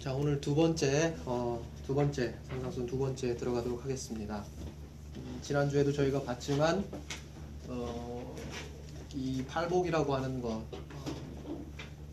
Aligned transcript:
자 0.00 0.14
오늘 0.14 0.40
두 0.40 0.54
번째 0.54 1.16
어, 1.24 1.60
두 1.84 1.92
번째 1.92 2.32
상상순 2.48 2.86
두 2.86 2.96
번째 2.98 3.36
들어가도록 3.36 3.82
하겠습니다. 3.82 4.44
음, 5.16 5.38
지난 5.42 5.68
주에도 5.68 5.92
저희가 5.92 6.22
봤지만 6.22 6.84
어, 7.66 8.36
이 9.12 9.44
팔복이라고 9.48 10.14
하는 10.14 10.40
것, 10.40 10.50
어, 10.50 10.64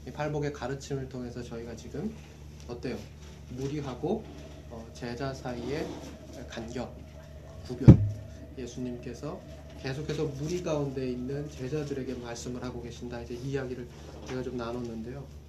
이 0.07 0.11
팔복의 0.11 0.51
가르침을 0.51 1.07
통해서 1.09 1.43
저희가 1.43 1.75
지금 1.75 2.11
어때요? 2.67 2.97
무리하고 3.51 4.23
어, 4.71 4.89
제자 4.91 5.31
사이의 5.31 5.85
간격, 6.49 6.91
구별, 7.67 7.95
예수님께서 8.57 9.39
계속해서 9.79 10.25
무리 10.39 10.63
가운데 10.63 11.07
있는 11.07 11.47
제자들에게 11.51 12.15
말씀을 12.15 12.63
하고 12.63 12.81
계신다. 12.81 13.21
이제 13.21 13.35
이야기를 13.35 13.87
제가 14.27 14.41
좀 14.41 14.57
나눴는데요. 14.57 15.44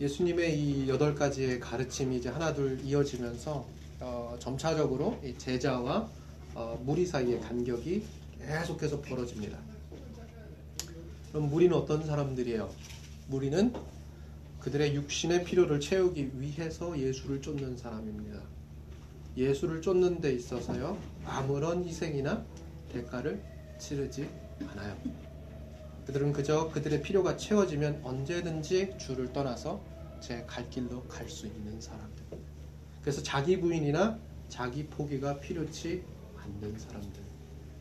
예수님의 0.00 0.58
이 0.58 0.88
여덟 0.88 1.14
가지의 1.14 1.60
가르침이 1.60 2.16
이제 2.16 2.28
하나둘 2.28 2.80
이어지면서 2.82 3.64
어, 4.00 4.36
점차적으로 4.40 5.20
제자와 5.38 6.08
어, 6.54 6.82
무리 6.84 7.06
사이의 7.06 7.40
간격이 7.40 8.04
계속해서 8.40 9.00
벌어집니다. 9.00 9.56
그럼 11.30 11.48
무리는 11.48 11.76
어떤 11.76 12.04
사람들이에요? 12.04 12.70
무리는 13.28 13.72
그들의 14.60 14.94
육신의 14.96 15.44
필요를 15.44 15.78
채우기 15.78 16.40
위해서 16.40 16.98
예수를 16.98 17.40
쫓는 17.40 17.76
사람입니다. 17.76 18.40
예수를 19.36 19.80
쫓는 19.82 20.20
데 20.20 20.32
있어서요 20.32 20.98
아무런 21.24 21.84
희생이나 21.84 22.44
대가를 22.92 23.40
치르지 23.78 24.28
않아요. 24.60 25.23
그들은 26.06 26.32
그저 26.32 26.70
그들의 26.70 27.02
필요가 27.02 27.36
채워지면 27.36 28.00
언제든지 28.04 28.98
주를 28.98 29.32
떠나서 29.32 29.82
제 30.20 30.44
갈 30.46 30.68
길로 30.70 31.02
갈 31.04 31.28
수 31.28 31.46
있는 31.46 31.80
사람들. 31.80 32.24
그래서 33.02 33.22
자기 33.22 33.60
부인이나 33.60 34.18
자기 34.48 34.86
포기가 34.86 35.38
필요치 35.38 36.02
않는 36.36 36.78
사람들. 36.78 37.22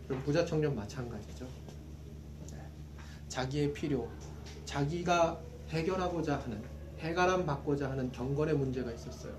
그럼 0.07 0.23
부자 0.23 0.45
청년 0.45 0.75
마찬가지죠. 0.75 1.47
네. 2.51 2.57
자기의 3.29 3.73
필요, 3.73 4.09
자기가 4.65 5.39
해결하고자 5.69 6.39
하는 6.39 6.61
해결함 6.99 7.45
받고자 7.45 7.89
하는 7.89 8.11
경건의 8.11 8.55
문제가 8.55 8.91
있었어요. 8.91 9.33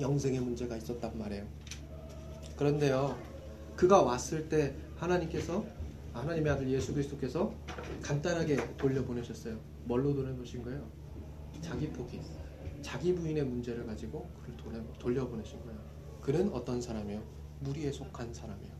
영생의 0.00 0.40
문제가 0.40 0.76
있었단 0.76 1.18
말이에요. 1.18 1.44
그런데요, 2.56 3.18
그가 3.76 4.02
왔을 4.02 4.48
때 4.48 4.74
하나님께서 4.96 5.64
하나님의 6.18 6.52
아들 6.52 6.68
예수 6.70 6.92
그리스도께서 6.92 7.52
간단하게 8.02 8.76
돌려보내셨어요. 8.76 9.58
뭘로 9.84 10.14
돌려보신 10.14 10.62
거예요? 10.62 10.86
자기 11.60 11.88
포기, 11.88 12.20
자기 12.82 13.14
부인의 13.14 13.44
문제를 13.44 13.86
가지고 13.86 14.28
그를 14.42 14.84
돌려보내신 14.98 15.62
거예요. 15.64 15.78
그는 16.20 16.52
어떤 16.52 16.80
사람이에요? 16.80 17.22
무리에 17.60 17.90
속한 17.92 18.34
사람이에요. 18.34 18.72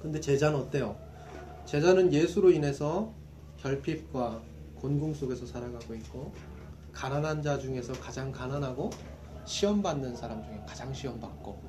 근데 0.00 0.20
제자는 0.20 0.58
어때요? 0.58 0.96
제자는 1.64 2.12
예수로 2.12 2.50
인해서 2.50 3.12
결핍과 3.58 4.42
곤궁 4.76 5.14
속에서 5.14 5.46
살아가고 5.46 5.94
있고 5.94 6.32
가난한 6.92 7.42
자 7.42 7.58
중에서 7.58 7.92
가장 7.94 8.30
가난하고 8.32 8.90
시험 9.44 9.82
받는 9.82 10.16
사람 10.16 10.42
중에 10.44 10.62
가장 10.66 10.92
시험 10.92 11.20
받고 11.20 11.62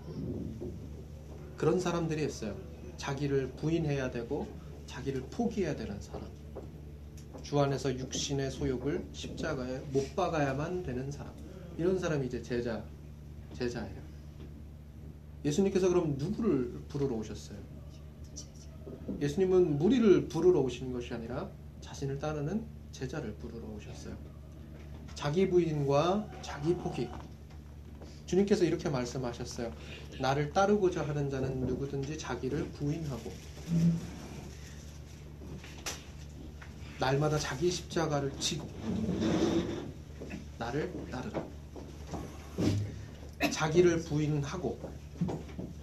그런 1.58 1.80
사람들이 1.80 2.25
있어요. 2.25 2.56
자기를 2.98 3.52
부인해야 3.52 4.12
되고 4.12 4.48
자기를 4.86 5.23
포기해야 5.31 5.76
되는 5.76 6.00
사람. 6.02 6.28
주 7.44 7.59
안에서 7.59 7.98
육신의 7.98 8.52
소욕을 8.52 9.08
십자가에 9.14 9.80
못 9.92 10.16
박아야만 10.16 10.84
되는 10.84 11.12
사람. 11.12 11.34
이런 11.78 11.98
사람이 11.98 12.28
이제 12.28 12.42
제자, 12.42 12.84
제자예요. 13.53 14.02
예수님께서 15.45 15.88
그럼 15.88 16.16
누구를 16.18 16.81
부르러 16.90 17.16
오셨어요? 17.16 17.58
예수님은 19.22 19.78
무리를 19.78 20.28
부르러 20.28 20.59
오신 20.62 20.91
것이 20.91 21.14
아니라 21.14 21.50
자신을 21.81 22.19
따르는 22.19 22.66
제자를 22.91 23.34
부르러 23.35 23.68
오셨어요. 23.68 24.18
자기 25.16 25.50
부인과 25.50 26.29
자기 26.41 26.75
포기. 26.75 27.08
주님께서 28.28 28.66
이렇게 28.66 28.90
말씀하셨어요. 28.90 29.72
나를 30.20 30.52
따르고자 30.52 31.08
하는 31.08 31.30
자는 31.30 31.62
누구든지 31.62 32.18
자기를 32.18 32.68
부인하고 32.72 33.32
날마다 37.00 37.40
자기 37.40 37.72
십자가를 37.72 38.32
지고 38.40 38.70
나를 40.58 40.92
따르라. 41.10 41.44
자기를 43.50 44.02
부인하고 44.02 44.78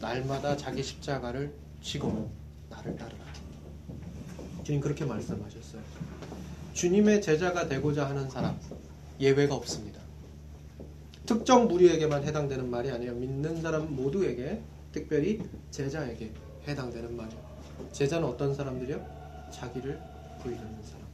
날마다 0.00 0.56
자기 0.56 0.82
십자가를 0.82 1.54
지고 1.80 2.30
나를 2.68 2.96
따르라. 2.96 3.24
주님 4.64 4.80
그렇게 4.80 5.04
말씀하셨어요. 5.04 5.82
주님의 6.74 7.22
제자가 7.22 7.68
되고자 7.68 8.06
하는 8.08 8.28
사람 8.28 8.58
예외가 9.18 9.54
없습니다. 9.54 10.03
특정 11.26 11.68
무리에게만 11.68 12.24
해당되는 12.24 12.70
말이 12.70 12.90
아니에요. 12.90 13.14
믿는 13.14 13.62
사람 13.62 13.94
모두에게 13.94 14.62
특별히 14.92 15.42
제자에게 15.70 16.32
해당되는 16.68 17.16
말이에요. 17.16 17.42
제자는 17.92 18.28
어떤 18.28 18.54
사람들이요? 18.54 19.48
자기를 19.50 20.00
부인하는 20.42 20.82
사람. 20.82 21.04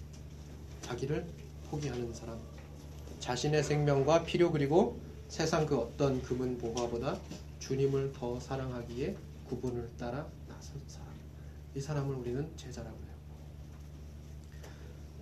자기를 0.83 1.25
포기하는 1.71 2.13
사람, 2.13 2.37
자신의 3.21 3.63
생명과 3.63 4.25
필요 4.25 4.51
그리고 4.51 4.99
세상 5.29 5.65
그 5.65 5.79
어떤 5.79 6.21
금은 6.23 6.59
보화보다 6.59 7.17
주님을 7.61 8.13
더 8.13 8.41
사랑하기에 8.41 9.17
구분을 9.49 9.91
따라 9.97 10.27
나선 10.49 10.81
사람. 10.89 11.09
이 11.77 11.81
사람을 11.81 12.17
우리는 12.17 12.49
제자라고 12.57 12.97
해요. 12.97 14.71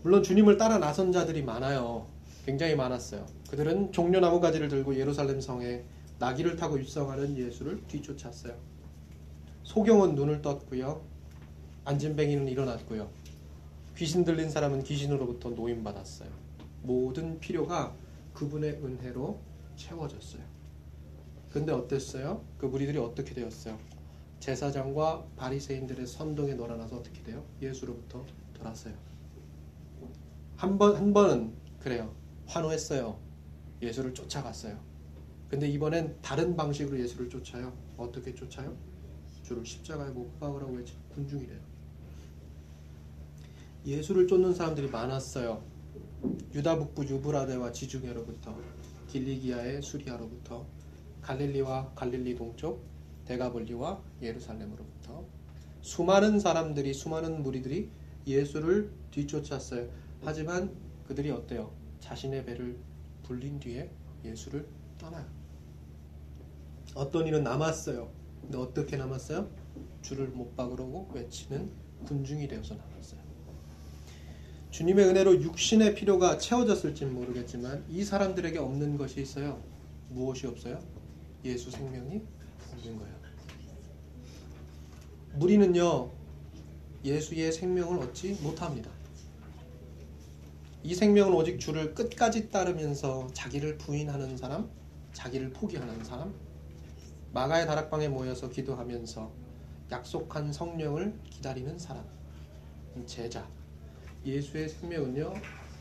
물론 0.03 0.23
주님을 0.23 0.57
따라 0.57 0.79
나선 0.79 1.13
자들이 1.13 1.43
많아요. 1.43 2.07
굉장히 2.47 2.75
많았어요. 2.75 3.27
그들은 3.51 3.93
종려나무 3.93 4.41
가지를 4.41 4.69
들고 4.69 4.97
예루살렘 4.97 5.41
성에 5.41 5.85
나귀를 6.19 6.57
타고 6.57 6.77
입성하는 6.77 7.37
예수를 7.37 7.83
뒤쫓았어요. 7.87 8.55
소경은 9.63 10.15
눈을 10.15 10.43
떴고요. 10.43 11.01
안진뱅이는 11.85 12.49
일어났고요. 12.49 13.09
귀신 13.97 14.25
들린 14.25 14.51
사람은 14.51 14.83
귀신으로부터 14.83 15.51
노임받았어요. 15.51 16.29
모든 16.83 17.41
필요가 17.41 17.95
그분의 18.35 18.81
은혜로 18.85 19.41
채워졌어요. 19.77 20.43
근데 21.51 21.73
어땠어요? 21.73 22.45
그 22.59 22.67
무리들이 22.67 22.99
어떻게 22.99 23.35
되었어요? 23.35 23.79
제사장과 24.41 25.27
바리새인들의 25.37 26.07
선동에 26.07 26.55
놀아나서 26.55 26.97
어떻게 26.97 27.23
돼요? 27.23 27.43
예수로부터 27.61 28.25
돌았어요. 28.55 28.95
한 30.57 30.79
번, 30.79 30.97
한 30.97 31.13
번은 31.13 31.53
그래요. 31.81 32.15
환호했어요. 32.47 33.28
예수를 33.83 34.15
쫓아갔어요. 34.15 34.79
근데 35.49 35.69
이번엔 35.69 36.19
다른 36.21 36.57
방식으로 36.57 36.99
예수를 37.01 37.29
쫓아요. 37.31 37.73
어떻게 37.97 38.35
쫓아요? 38.35 38.77
주를 39.43 39.65
십자가에 39.65 40.11
못 40.11 40.39
박으라고 40.39 40.75
외치 40.75 40.95
군중이래요. 41.15 41.59
예수를 43.87 44.27
쫓는 44.27 44.53
사람들이 44.53 44.89
많았어요. 44.91 45.63
유다 46.55 46.79
북부 46.79 47.07
유브라데와 47.07 47.73
지중해로부터 47.73 48.55
길리기아의 49.09 49.81
수리아로부터 49.81 50.67
갈릴리와 51.23 51.93
갈릴리 51.95 52.35
동쪽 52.35 52.85
대가볼리와 53.25 54.03
예루살렘으로부터 54.21 55.25
수많은 55.81 56.41
사람들이 56.41 56.93
수많은 56.93 57.43
무리들이 57.43 57.91
예수를 58.27 58.91
뒤쫓았어요. 59.11 59.89
하지만 60.23 60.75
그들이 61.07 61.31
어때요? 61.31 61.73
자신의 62.01 62.45
배를 62.45 62.77
불린 63.29 63.61
뒤에 63.61 63.91
예수를 64.25 64.67
떠나요. 64.97 65.27
어떤 66.95 67.27
이는 67.27 67.45
남았어요. 67.45 68.11
근데 68.41 68.57
어떻게 68.57 68.97
남았어요? 68.97 69.49
주를 70.01 70.29
못 70.29 70.57
박으려고 70.57 71.11
외치는 71.13 71.71
군중이 72.07 72.49
되어서 72.49 72.75
남았어요. 72.75 73.21
주님의 74.71 75.07
은혜로 75.07 75.43
육신의 75.43 75.95
필요가 75.95 76.39
채워졌을지는 76.39 77.15
모르겠지만 77.15 77.85
이 77.89 78.03
사람들에게 78.03 78.59
없는 78.59 78.97
것이 78.97 79.21
있어요. 79.21 79.63
무엇이 80.09 80.47
없어요? 80.47 80.79
예수 81.45 81.71
생명이 81.71 82.23
없는 82.73 82.99
거예요. 82.99 83.19
무리는요, 85.35 86.11
예수의 87.05 87.53
생명을 87.53 87.99
얻지 87.99 88.39
못합니다. 88.43 88.91
이 90.89 90.95
생명은 90.95 91.35
오직 91.35 91.61
주를 91.61 91.95
끝까지 91.95 92.49
따르면서 92.49 93.29
자기를 93.35 93.77
부인하는 93.77 94.39
사람, 94.39 94.71
자기를 95.13 95.51
포기하는 95.51 96.03
사람, 96.03 96.35
마가의 97.35 97.67
다락방에 97.67 98.09
모여서 98.09 98.49
기도하면서 98.49 99.31
약속한 99.91 100.51
성령을 100.51 101.13
기다리는 101.29 101.79
사람, 101.79 102.07
제자, 103.05 103.47
예수의 104.25 104.71
생명은요 104.71 105.35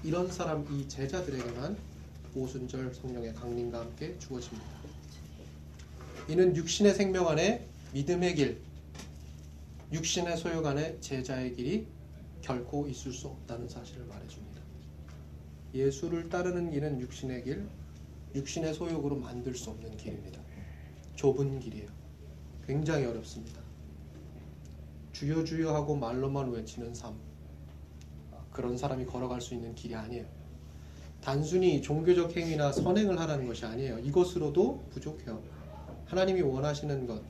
이런 0.04 0.30
사람 0.30 0.68
이 0.70 0.86
제자들에게만 0.90 1.78
오순절 2.36 2.94
성령의 2.94 3.34
강림과 3.34 3.80
함께 3.80 4.20
주어집니다. 4.20 4.68
이는 6.28 6.54
육신의 6.54 6.94
생명 6.94 7.30
안에 7.30 7.66
믿음의 7.94 8.36
길, 8.36 8.62
육신의 9.94 10.36
소욕 10.36 10.66
안에 10.66 11.00
제자의 11.00 11.56
길이 11.56 11.88
결코 12.42 12.90
있을 12.90 13.14
수 13.14 13.30
없다는 13.30 13.70
사실을 13.70 14.04
말해줍니다. 14.04 14.57
예수를 15.74 16.30
따르는 16.30 16.72
길은 16.72 17.00
육신의 17.02 17.44
길, 17.44 17.68
육신의 18.36 18.74
소욕으로 18.74 19.16
만들 19.16 19.56
수 19.56 19.70
없는 19.70 19.98
길입니다. 19.98 20.42
좁은 21.16 21.60
길이에요. 21.60 21.88
굉장히 22.66 23.06
어렵습니다. 23.06 23.62
주여 25.14 25.44
주여 25.44 25.74
하고 25.74 25.96
말로만 25.96 26.52
외치는 26.52 26.94
삶. 26.94 27.16
그런 28.52 28.78
사람이 28.78 29.06
걸어갈 29.06 29.42
수 29.42 29.54
있는 29.54 29.74
길이 29.76 29.96
아니에요. 29.96 30.26
단순히 31.22 31.82
종교적 31.82 32.36
행위나 32.36 32.72
선행을 32.72 33.20
하라는 33.20 33.48
것이 33.48 33.66
아니에요. 33.66 34.00
이것으로도 34.00 34.86
부족해요. 34.92 35.42
하나님이 36.06 36.42
원하시는 36.42 37.06
것, 37.06 37.22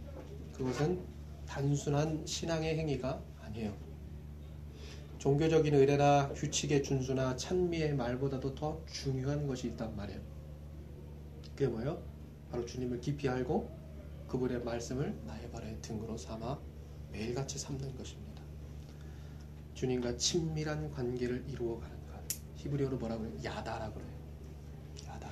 그것은 0.53 0.99
단순한 1.47 2.25
신앙의 2.25 2.77
행위가 2.77 3.21
아니에요. 3.41 3.86
종교적인 5.27 5.73
의례나 5.73 6.29
규칙의 6.29 6.83
준수나 6.83 7.35
찬미의 7.35 7.95
말보다도 7.95 8.55
더 8.55 8.81
중요한 8.85 9.45
것이 9.45 9.67
있단 9.67 9.93
말이에요. 9.93 10.21
그게 11.49 11.67
뭐예요? 11.67 12.01
바로 12.49 12.65
주님을 12.65 13.01
깊이 13.01 13.27
알고 13.27 13.69
그분의 14.29 14.63
말씀을 14.63 15.19
나의 15.25 15.51
발의 15.51 15.79
등으로 15.81 16.15
삼아 16.15 16.57
매일같이 17.11 17.59
삼는 17.59 17.97
것입니다. 17.97 18.41
주님과 19.73 20.15
친밀한 20.15 20.89
관계를 20.91 21.43
이루어가는 21.49 22.07
것. 22.07 22.13
히브리어로 22.55 22.97
뭐라고 22.97 23.25
해요? 23.25 23.33
야다라고 23.43 23.95
그래요. 23.95 24.11
야다. 25.07 25.29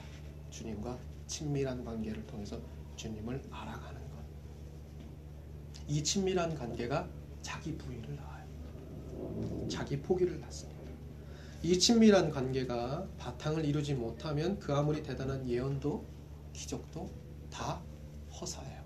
주님과 0.50 1.00
친밀한 1.26 1.86
관계를 1.86 2.28
통해서 2.28 2.60
주님을 2.98 3.42
알아가는 3.50 4.02
것. 4.10 4.18
이 5.88 6.04
친밀한 6.04 6.54
관계가 6.54 7.08
자기 7.42 7.78
부인을 7.78 8.18
낳아요. 8.18 8.35
자기 9.68 10.02
포기를 10.02 10.40
낳습니다. 10.42 10.76
이 11.64 11.80
친밀한 11.80 12.30
관계가 12.30 13.08
바탕을 13.18 13.66
이루지 13.66 13.96
못하면 13.96 14.60
그 14.60 14.74
아무리 14.74 15.02
대단한 15.04 15.48
예언도 15.50 16.06
기적도 16.54 17.10
다 17.50 17.82
허사예요. 18.40 18.84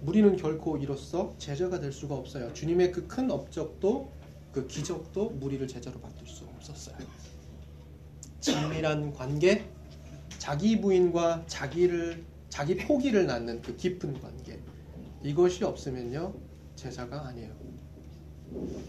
무리는 0.00 0.36
결코 0.36 0.76
이로써 0.78 1.34
제자가 1.38 1.80
될 1.80 1.92
수가 1.92 2.14
없어요. 2.14 2.52
주님의 2.54 2.92
그 2.92 3.06
큰 3.08 3.30
업적도 3.30 4.12
그 4.52 4.66
기적도 4.66 5.30
무리를 5.30 5.66
제자로 5.68 6.00
받을 6.00 6.26
수 6.26 6.44
없었어요. 6.44 6.96
친밀한 8.40 9.12
관계, 9.12 9.70
자기 10.38 10.80
부인과 10.80 11.44
자기를 11.46 12.24
자기 12.48 12.76
포기를 12.76 13.26
낳는 13.26 13.62
그 13.62 13.76
깊은 13.76 14.20
관계 14.20 14.58
이것이 15.22 15.64
없으면요 15.64 16.34
제자가 16.76 17.26
아니에요. 17.26 17.59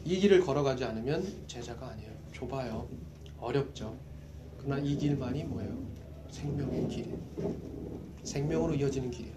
이 0.05 0.19
길을 0.19 0.41
걸어가지 0.41 0.83
않으면 0.83 1.45
제자가 1.47 1.89
아니에요. 1.89 2.11
좁아요. 2.31 2.87
어렵죠. 3.39 3.97
그러나 4.57 4.79
이 4.79 4.97
길만이 4.97 5.43
뭐예요? 5.43 5.77
생명의 6.29 6.87
길이에요. 6.87 7.17
생명으로 8.23 8.75
이어지는 8.75 9.11
길이에요. 9.11 9.35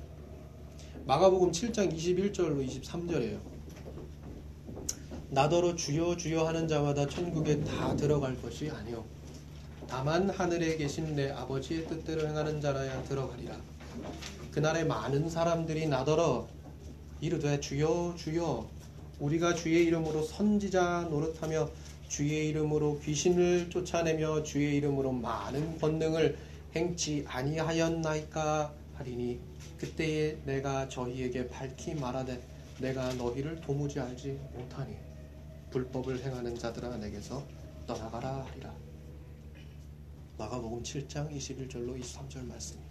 마가복음 1.07 1.51
7장 1.51 1.95
21절로 1.95 2.67
23절이에요. 2.67 3.39
나더러 5.31 5.75
주여 5.75 6.17
주여 6.17 6.47
하는 6.47 6.69
자마다 6.69 7.07
천국에 7.07 7.63
다 7.65 7.97
들어갈 7.97 8.41
것이 8.41 8.71
아니요 8.71 9.05
다만 9.89 10.31
하늘에 10.31 10.77
계신 10.77 11.17
내 11.17 11.31
아버지의 11.31 11.87
뜻대로 11.87 12.27
행하는 12.27 12.61
자라야 12.61 13.03
들어가리라. 13.05 13.57
그날에 14.51 14.85
많은 14.85 15.29
사람들이 15.29 15.89
나더러 15.89 16.47
이르되 17.21 17.61
주여 17.61 18.15
주여 18.17 18.69
우리가 19.19 19.55
주의 19.55 19.85
이름으로 19.87 20.23
선지자 20.23 21.09
노릇하며 21.11 21.71
주의 22.09 22.49
이름으로 22.49 23.01
귀신을 23.01 23.71
쫓아내며 23.71 24.43
주의 24.43 24.77
이름으로 24.77 25.13
많은 25.13 25.79
권능을 25.79 26.37
행치 26.75 27.25
아니하였나이까 27.27 28.75
하리니 28.95 29.41
그때에 29.79 30.39
내가 30.45 30.89
저희에게 30.89 31.49
밝히 31.49 31.95
말하되 31.95 32.41
내가 32.81 33.13
너희를 33.15 33.61
도무지 33.61 34.01
알지 34.01 34.39
못하니 34.53 34.97
불법을 35.71 36.23
행하는 36.25 36.57
자들아 36.59 36.97
내게서 36.99 37.45
떠나가라 37.87 38.45
하리라. 38.47 38.75
마가복음 40.39 40.83
7장 40.83 41.31
21절로 41.31 42.01
23절 42.01 42.47
말씀입니다. 42.47 42.84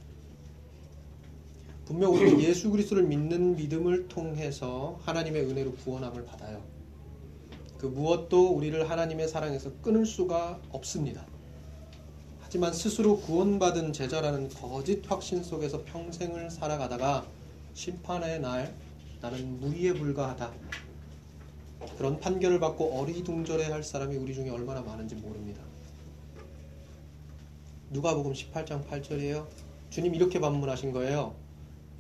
분명 1.85 2.13
우리는 2.13 2.39
예수 2.39 2.69
그리스도를 2.69 3.03
믿는 3.03 3.57
믿음을 3.57 4.07
통해서 4.07 4.99
하나님의 5.03 5.43
은혜로 5.43 5.73
구원함을 5.75 6.25
받아요. 6.25 6.63
그 7.77 7.87
무엇도 7.87 8.55
우리를 8.55 8.89
하나님의 8.89 9.27
사랑에서 9.27 9.69
끊을 9.81 10.05
수가 10.05 10.61
없습니다. 10.71 11.25
하지만 12.39 12.71
스스로 12.71 13.17
구원받은 13.17 13.91
제자라는 13.91 14.47
거짓 14.49 15.03
확신 15.11 15.43
속에서 15.43 15.83
평생을 15.83 16.49
살아가다가 16.49 17.25
심판의 17.73 18.39
날 18.39 18.73
나는 19.21 19.59
무리에 19.59 19.91
불과하다. 19.93 20.53
그런 21.97 22.17
판결을 22.21 22.61
받고 22.61 23.01
어리둥절해 23.01 23.65
할 23.65 23.83
사람이 23.83 24.15
우리 24.15 24.33
중에 24.33 24.49
얼마나 24.49 24.81
많은지 24.81 25.15
모릅니다. 25.15 25.61
누가복음 27.89 28.31
18장 28.31 28.87
8절이에요. 28.87 29.45
주님 29.89 30.15
이렇게 30.15 30.39
반문하신 30.39 30.93
거예요. 30.93 31.42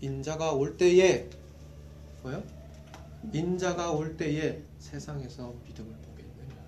인자가 0.03 0.51
올 0.51 0.75
때에 0.75 1.29
뭐요? 2.23 2.43
인자가 3.31 3.91
올 3.91 4.17
때에 4.17 4.61
세상에서 4.77 5.53
믿음을 5.65 5.95
보겠느냐. 5.95 6.61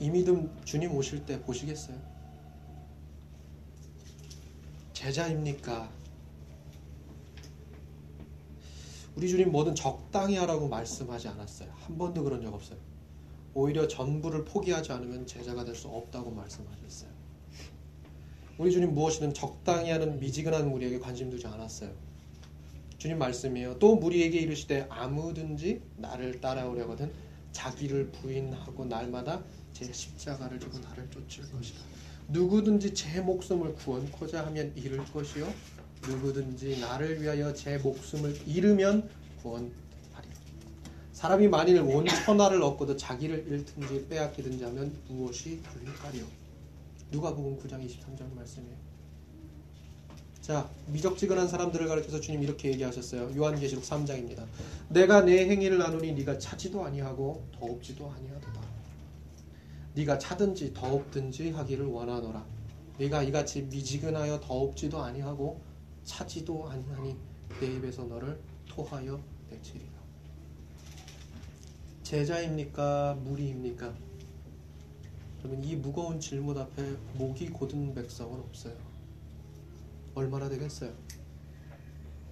이 0.00 0.08
믿음 0.08 0.50
주님 0.64 0.90
오실 0.94 1.26
때 1.26 1.38
보시겠어요? 1.42 1.98
제자입니까? 4.94 5.90
우리 9.16 9.28
주님 9.28 9.52
뭐든 9.52 9.74
적당히 9.74 10.36
하라고 10.38 10.66
말씀하지 10.68 11.28
않았어요. 11.28 11.70
한 11.74 11.98
번도 11.98 12.24
그런 12.24 12.40
적 12.40 12.54
없어요. 12.54 12.78
오히려 13.52 13.86
전부를 13.86 14.46
포기하지 14.46 14.92
않으면 14.92 15.26
제자가 15.26 15.62
될 15.66 15.74
수 15.74 15.88
없다고 15.88 16.30
말씀하셨어요. 16.30 17.11
우리 18.62 18.70
주님 18.70 18.94
무엇이든 18.94 19.34
적당히 19.34 19.90
하는 19.90 20.20
미지근한 20.20 20.70
무리에게 20.70 21.00
관심 21.00 21.28
두지 21.30 21.48
않았어요. 21.48 21.90
주님 22.96 23.18
말씀이에요. 23.18 23.80
또 23.80 23.96
무리에게 23.96 24.38
이르시되 24.38 24.86
아무든지 24.88 25.82
나를 25.96 26.40
따라오려거든 26.40 27.10
자기를 27.50 28.12
부인하고 28.12 28.84
날마다 28.84 29.42
제 29.72 29.92
십자가를 29.92 30.60
지고 30.60 30.78
나를 30.78 31.10
쫓을 31.10 31.50
것이다. 31.50 31.80
누구든지 32.28 32.94
제 32.94 33.20
목숨을 33.20 33.74
구원코자 33.74 34.46
하면 34.46 34.72
잃을 34.76 35.04
것이요 35.06 35.52
누구든지 36.06 36.78
나를 36.78 37.20
위하여 37.20 37.52
제 37.52 37.78
목숨을 37.78 38.46
잃으면 38.46 39.10
구원하리라. 39.42 39.72
사람이 41.12 41.48
만일 41.48 41.80
온 41.80 42.06
천하를 42.06 42.62
얻고도 42.62 42.96
자기를 42.96 43.44
잃든지 43.48 44.06
빼앗기든지 44.08 44.62
하면 44.62 44.96
무엇이 45.08 45.60
유익하리요? 45.84 46.41
누가복음 47.12 47.58
9장 47.58 47.86
23절 47.86 48.34
말씀이에요. 48.34 48.74
자, 50.40 50.68
미적지근한 50.88 51.46
사람들을 51.46 51.86
가르쳐서 51.86 52.20
주님 52.20 52.42
이렇게 52.42 52.72
얘기하셨어요. 52.72 53.36
요한계시록 53.36 53.84
3장입니다. 53.84 54.44
내가 54.88 55.20
내 55.20 55.48
행위를 55.48 55.78
나누니 55.78 56.14
네가 56.14 56.38
차지도 56.38 56.84
아니하고 56.84 57.44
더없지도 57.52 58.10
아니하도다. 58.10 58.60
네가 59.94 60.18
차든지 60.18 60.72
더없든지 60.74 61.50
하기를 61.50 61.86
원하노라. 61.86 62.44
네가 62.98 63.22
이같이 63.22 63.62
미지근하여 63.62 64.40
더없지도 64.40 65.00
아니하고 65.00 65.60
차지도 66.04 66.68
아니하니 66.68 67.14
내 67.60 67.66
입에서 67.66 68.04
너를 68.04 68.40
토하여 68.68 69.20
내치리라. 69.50 69.92
제자입니까? 72.02 73.18
무리입니까? 73.22 73.94
그러면 75.42 75.64
이 75.64 75.74
무거운 75.74 76.20
질문 76.20 76.56
앞에 76.56 76.96
목이 77.14 77.48
곧은 77.50 77.94
백성은 77.94 78.38
없어요. 78.38 78.76
얼마나 80.14 80.48
되겠어요? 80.48 80.92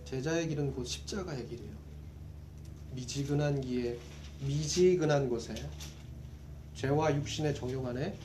제자의 0.05 0.49
길은 0.49 0.73
곧 0.73 0.85
십자가의 0.85 1.49
길이에요. 1.49 1.75
미지근한 2.93 3.61
기에 3.61 3.99
미지근한 4.47 5.29
곳에 5.29 5.55
죄와 6.75 7.15
육신의 7.17 7.55
정욕 7.55 7.85
안에 7.85 8.17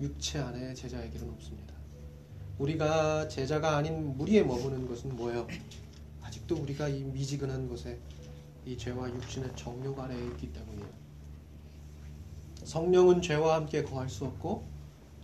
육체 0.00 0.38
안에 0.38 0.74
제자의 0.74 1.10
길은 1.10 1.30
없습니다. 1.30 1.74
우리가 2.58 3.28
제자가 3.28 3.76
아닌 3.78 4.16
무리에 4.16 4.42
머무는 4.42 4.86
것은 4.86 5.16
뭐예요? 5.16 5.46
아직도 6.20 6.56
우리가 6.56 6.88
이 6.88 7.02
미지근한 7.02 7.68
곳에 7.68 7.98
이 8.66 8.76
죄와 8.76 9.08
육신의 9.08 9.56
정욕 9.56 9.98
안에 9.98 10.14
있기 10.26 10.52
때문이에요. 10.52 10.99
성령은 12.70 13.20
죄와 13.20 13.56
함께 13.56 13.82
거할 13.82 14.08
수 14.08 14.24
없고 14.24 14.64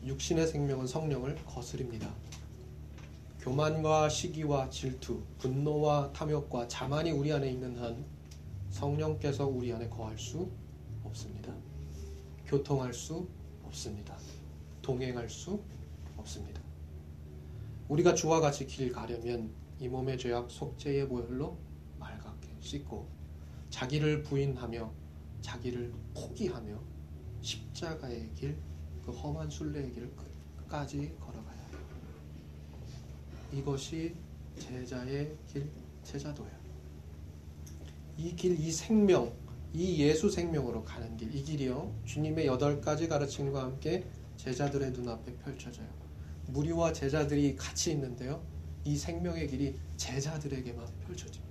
육신의 0.04 0.48
생명은 0.48 0.88
성령을 0.88 1.36
거스립니다. 1.44 2.12
교만과 3.38 4.08
시기와 4.08 4.68
질투, 4.68 5.22
분노와 5.38 6.12
탐욕과 6.12 6.66
자만이 6.66 7.12
우리 7.12 7.32
안에 7.32 7.48
있는 7.48 7.78
한 7.78 8.04
성령께서 8.70 9.46
우리 9.46 9.72
안에 9.72 9.88
거할 9.88 10.18
수 10.18 10.50
없습니다. 11.04 11.54
교통할 12.46 12.92
수 12.92 13.28
없습니다. 13.62 14.18
동행할 14.82 15.30
수 15.30 15.62
없습니다. 16.16 16.60
우리가 17.88 18.16
주와 18.16 18.40
같이 18.40 18.66
길 18.66 18.90
가려면 18.90 19.52
이 19.78 19.86
몸의 19.86 20.18
죄악 20.18 20.50
속죄의 20.50 21.08
보혈로 21.08 21.56
말갛게 22.00 22.48
씻고 22.58 23.06
자기를 23.70 24.24
부인하며 24.24 24.90
자기를 25.42 25.92
포기하며 26.12 26.95
십자가의 27.40 28.30
길, 28.34 28.56
그 29.04 29.12
험한 29.12 29.48
순례의 29.50 29.92
길을 29.92 30.10
끝까지 30.58 31.14
걸어가야 31.20 31.56
해요. 31.56 31.78
이것이 33.52 34.14
제자의 34.58 35.36
길, 35.46 35.70
제자도예요. 36.02 36.56
이 38.18 38.34
길, 38.34 38.58
이 38.58 38.70
생명, 38.72 39.32
이 39.72 40.02
예수 40.02 40.30
생명으로 40.30 40.84
가는 40.84 41.16
길, 41.16 41.34
이 41.34 41.42
길이요. 41.42 41.94
주님의 42.04 42.46
여덟 42.46 42.80
가지 42.80 43.08
가르침과 43.08 43.62
함께 43.62 44.06
제자들의 44.36 44.92
눈앞에 44.92 45.34
펼쳐져요. 45.36 45.88
무리와 46.48 46.92
제자들이 46.92 47.56
같이 47.56 47.92
있는데요. 47.92 48.42
이 48.84 48.96
생명의 48.96 49.48
길이 49.48 49.78
제자들에게만 49.96 50.86
펼쳐집니다. 51.06 51.46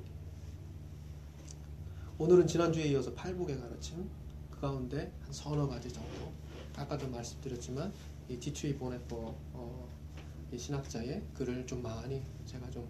오늘은 2.18 2.48
지난주에 2.48 2.86
이어서 2.86 3.14
팔복의 3.14 3.60
가르침, 3.60 4.10
그 4.56 4.62
가운데 4.62 5.12
한 5.22 5.34
서너 5.34 5.68
가지 5.68 5.92
정도, 5.92 6.32
아까도 6.76 7.08
말씀드렸지만 7.10 7.92
이 8.30 8.38
디트리히 8.38 8.76
본회퍼 8.78 9.36
어, 9.54 9.90
이 10.52 10.58
신학자의 10.58 11.22
글을 11.34 11.68
좀 11.68 11.84
많이 11.84 12.24
제가 12.46 12.70
좀 12.72 12.88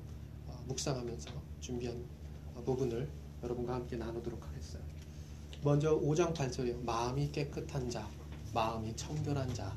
어, 0.48 0.64
묵상하면서 0.68 1.32
준비한 1.60 2.04
어, 2.54 2.62
부분을 2.64 3.10
여러분과 3.44 3.76
함께 3.76 3.98
나누도록 3.98 4.46
하겠어요. 4.48 4.82
먼저 5.64 6.00
5장 6.00 6.34
8절이요. 6.34 6.84
마음이 6.84 7.32
깨끗한 7.32 7.90
자, 7.90 8.08
마음이 8.54 8.96
청결한 8.96 9.52
자. 9.54 9.76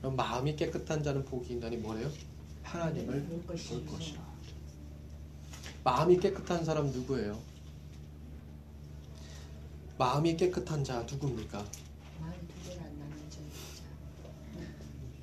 그럼 0.00 0.16
마음이 0.16 0.56
깨끗한 0.56 1.02
자는 1.02 1.24
복이 1.24 1.54
있다니 1.54 1.76
뭐래요? 1.78 2.10
하나님을 2.64 3.22
볼 3.46 3.56
것이라. 3.86 4.28
마음이 5.84 6.18
깨끗한 6.18 6.64
사람 6.64 6.86
누구예요? 6.86 7.38
마음이 9.98 10.36
깨끗한 10.36 10.84
자 10.84 11.00
누굽니까? 11.10 11.66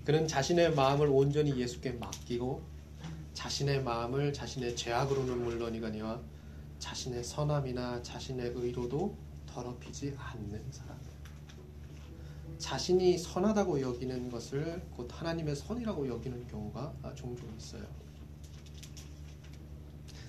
그는 0.04 0.28
자신의 0.28 0.76
마음을 0.76 1.08
온전히 1.08 1.58
예수께 1.58 1.94
맡기고 1.94 2.62
자신의 3.34 3.84
마음을 3.84 4.34
자신의 4.34 4.76
죄악으로는 4.76 5.44
물론이거니와 5.46 6.20
자신의 6.80 7.24
선함이나 7.24 8.04
자신의 8.04 8.52
의로도 8.54 9.16
더럽히지 9.48 10.14
않는 10.18 10.62
사람. 10.72 11.00
자신이 12.58 13.18
선하다고 13.18 13.80
여기는 13.80 14.30
것을 14.30 14.82
곧 14.92 15.10
하나님의 15.10 15.56
선이라고 15.56 16.08
여기는 16.08 16.48
경우가 16.50 16.94
종종 17.16 17.50
있어요. 17.58 17.86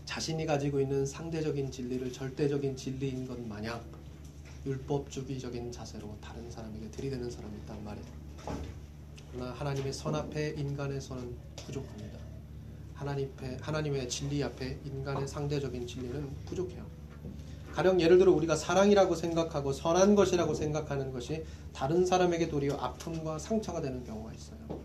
자신이 0.05 0.47
가지고 0.47 0.81
있는 0.81 1.05
상대적인 1.05 1.73
진리를 1.73 2.13
절대적인 2.13 2.77
진리인 2.77 3.27
것 3.27 3.41
마냥 3.41 3.96
율법주의적인 4.67 5.71
자세로 5.71 6.17
다른 6.21 6.51
사람에게 6.51 6.91
들이대는 6.91 7.31
사람이 7.31 7.57
있단 7.59 7.85
말이에요. 7.85 8.07
그러나 9.33 9.53
하나님의 9.53 9.93
선 9.93 10.15
앞에 10.15 10.57
선은 11.01 11.37
부족합니다. 11.65 12.19
하나님 12.95 13.31
앞에, 13.35 13.59
하나님의 13.61 14.09
진리 14.09 14.43
앞에 14.43 14.79
인간의 14.85 15.29
상대적인 15.29 15.87
진리는 15.87 16.29
부족해요. 16.47 16.85
가령 17.73 18.01
예를 18.01 18.19
들어 18.19 18.33
우리가 18.33 18.57
사랑이라고 18.57 19.15
생각하고 19.15 19.73
선한 19.73 20.15
것이라고 20.15 20.55
생각하는 20.55 21.13
것이 21.13 21.45
다른 21.75 22.07
사람에게 22.07 22.49
도리어 22.49 22.75
아픔과 22.75 23.39
상처가 23.39 23.83
되는 23.83 24.03
경우가 24.03 24.33
있어요. 24.33 24.81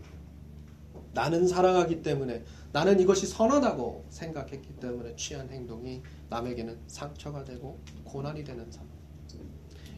나는 1.14 1.48
사랑하기 1.48 2.02
때문에 2.02 2.44
나는 2.72 3.00
이것이 3.00 3.26
선하다고 3.26 4.06
생각했기 4.10 4.76
때문에 4.76 5.16
취한 5.16 5.48
행동이 5.48 6.02
남에게는 6.28 6.78
상처가 6.86 7.44
되고 7.44 7.78
고난이 8.04 8.44
되는 8.44 8.70
삶. 8.70 8.91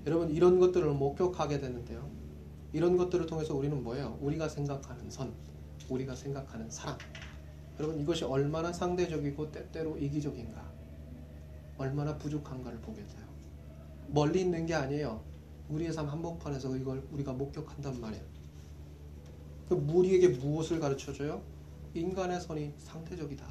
여러분 0.06 0.30
이런 0.30 0.58
것들을 0.58 0.87
목격하게 0.92 1.61
되는데요. 1.61 2.08
이런 2.73 2.96
것들을 2.96 3.26
통해서 3.26 3.54
우리는 3.54 3.82
뭐예요? 3.82 4.18
우리가 4.20 4.49
생각하는 4.49 5.11
선, 5.11 5.32
우리가 5.88 6.14
생각하는 6.14 6.70
사랑. 6.70 6.99
여러분 7.78 7.99
이것이 8.00 8.25
얼마나 8.25 8.73
상대적이고 8.73 9.50
때때로 9.50 9.96
이기적인가, 9.96 10.73
얼마나 11.78 12.16
부족한가를 12.18 12.80
보게 12.80 13.04
돼요. 13.06 13.25
멀리 14.08 14.42
있는 14.42 14.66
게 14.66 14.75
아니에요. 14.75 15.23
우리의 15.68 15.92
삶 15.92 16.08
한복판에서 16.08 16.76
이걸 16.76 17.02
우리가 17.11 17.32
목격한단 17.32 18.00
말이에요. 18.00 18.25
그 19.68 19.75
우리에게 19.75 20.28
무엇을 20.28 20.78
가르쳐줘요? 20.78 21.42
인간의 21.94 22.40
선이 22.40 22.75
상대적이다. 22.78 23.46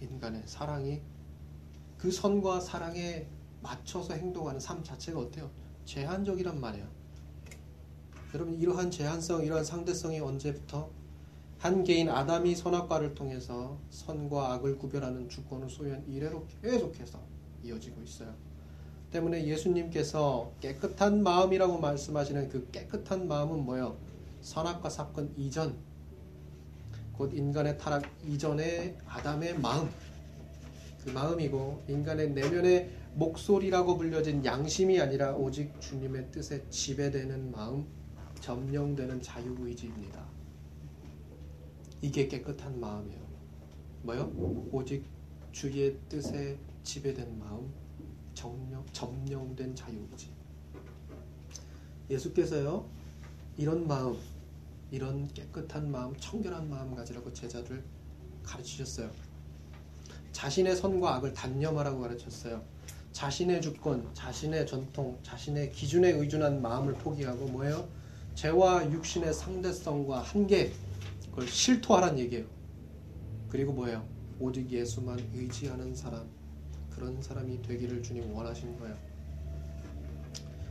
인간의 0.00 0.42
사랑이 0.46 1.02
그 1.98 2.10
선과 2.10 2.60
사랑에 2.60 3.26
맞춰서 3.64 4.12
행동하는 4.14 4.60
삶 4.60 4.84
자체가 4.84 5.18
어때요? 5.18 5.50
제한적이란 5.86 6.60
말이에요. 6.60 6.86
여러분 8.34 8.54
이러한 8.54 8.90
제한성, 8.90 9.44
이러한 9.44 9.64
상대성이 9.64 10.20
언제부터 10.20 10.90
한 11.58 11.82
개인 11.82 12.10
아담이 12.10 12.54
선악과를 12.54 13.14
통해서 13.14 13.78
선과 13.88 14.52
악을 14.52 14.76
구별하는 14.76 15.28
주권을 15.28 15.70
소유한 15.70 16.04
이래로 16.06 16.46
계속해서 16.62 17.18
이어지고 17.62 18.02
있어요. 18.02 18.34
때문에 19.10 19.46
예수님께서 19.46 20.52
깨끗한 20.60 21.22
마음이라고 21.22 21.78
말씀하시는 21.78 22.48
그 22.50 22.68
깨끗한 22.70 23.28
마음은 23.28 23.64
뭐예요? 23.64 23.96
선악과 24.42 24.90
사건 24.90 25.32
이전, 25.38 25.74
곧 27.14 27.32
인간의 27.32 27.78
타락 27.78 28.02
이전의 28.26 28.98
아담의 29.06 29.58
마음, 29.60 29.88
그 31.02 31.10
마음이고 31.10 31.82
인간의 31.88 32.32
내면의 32.32 33.03
목소리라고 33.14 33.96
불려진 33.96 34.44
양심이 34.44 35.00
아니라 35.00 35.34
오직 35.34 35.80
주님의 35.80 36.32
뜻에 36.32 36.68
지배되는 36.68 37.52
마음, 37.52 37.86
점령되는 38.40 39.22
자유의지입니다. 39.22 40.24
이게 42.02 42.26
깨끗한 42.26 42.80
마음이에요. 42.80 43.20
뭐요? 44.02 44.68
오직 44.72 45.04
주의 45.52 45.96
뜻에 46.08 46.58
지배된 46.82 47.38
마음, 47.38 47.72
점령, 48.34 48.84
점령된 48.92 49.76
자유의지. 49.76 50.30
예수께서요, 52.10 52.86
이런 53.56 53.86
마음, 53.86 54.18
이런 54.90 55.28
깨끗한 55.28 55.90
마음, 55.90 56.14
청결한 56.16 56.68
마음 56.68 56.94
가지라고 56.94 57.32
제자들 57.32 57.82
가르치셨어요. 58.42 59.10
자신의 60.32 60.76
선과 60.76 61.14
악을 61.14 61.32
단념하라고 61.32 62.00
가르쳤어요. 62.00 62.73
자신의 63.14 63.62
주권, 63.62 64.04
자신의 64.12 64.66
전통, 64.66 65.16
자신의 65.22 65.70
기준에 65.70 66.10
의존한 66.10 66.60
마음을 66.60 66.94
포기하고 66.94 67.46
뭐예요? 67.46 67.88
죄와 68.34 68.90
육신의 68.90 69.32
상대성과 69.32 70.20
한계, 70.20 70.72
그걸 71.30 71.46
실토하란 71.46 72.18
얘기예요. 72.18 72.44
그리고 73.48 73.72
뭐예요? 73.72 74.04
오직 74.40 74.68
예수만 74.68 75.20
의지하는 75.32 75.94
사람, 75.94 76.26
그런 76.90 77.22
사람이 77.22 77.62
되기를 77.62 78.02
주님 78.02 78.34
원하신 78.34 78.76
거예요. 78.80 78.96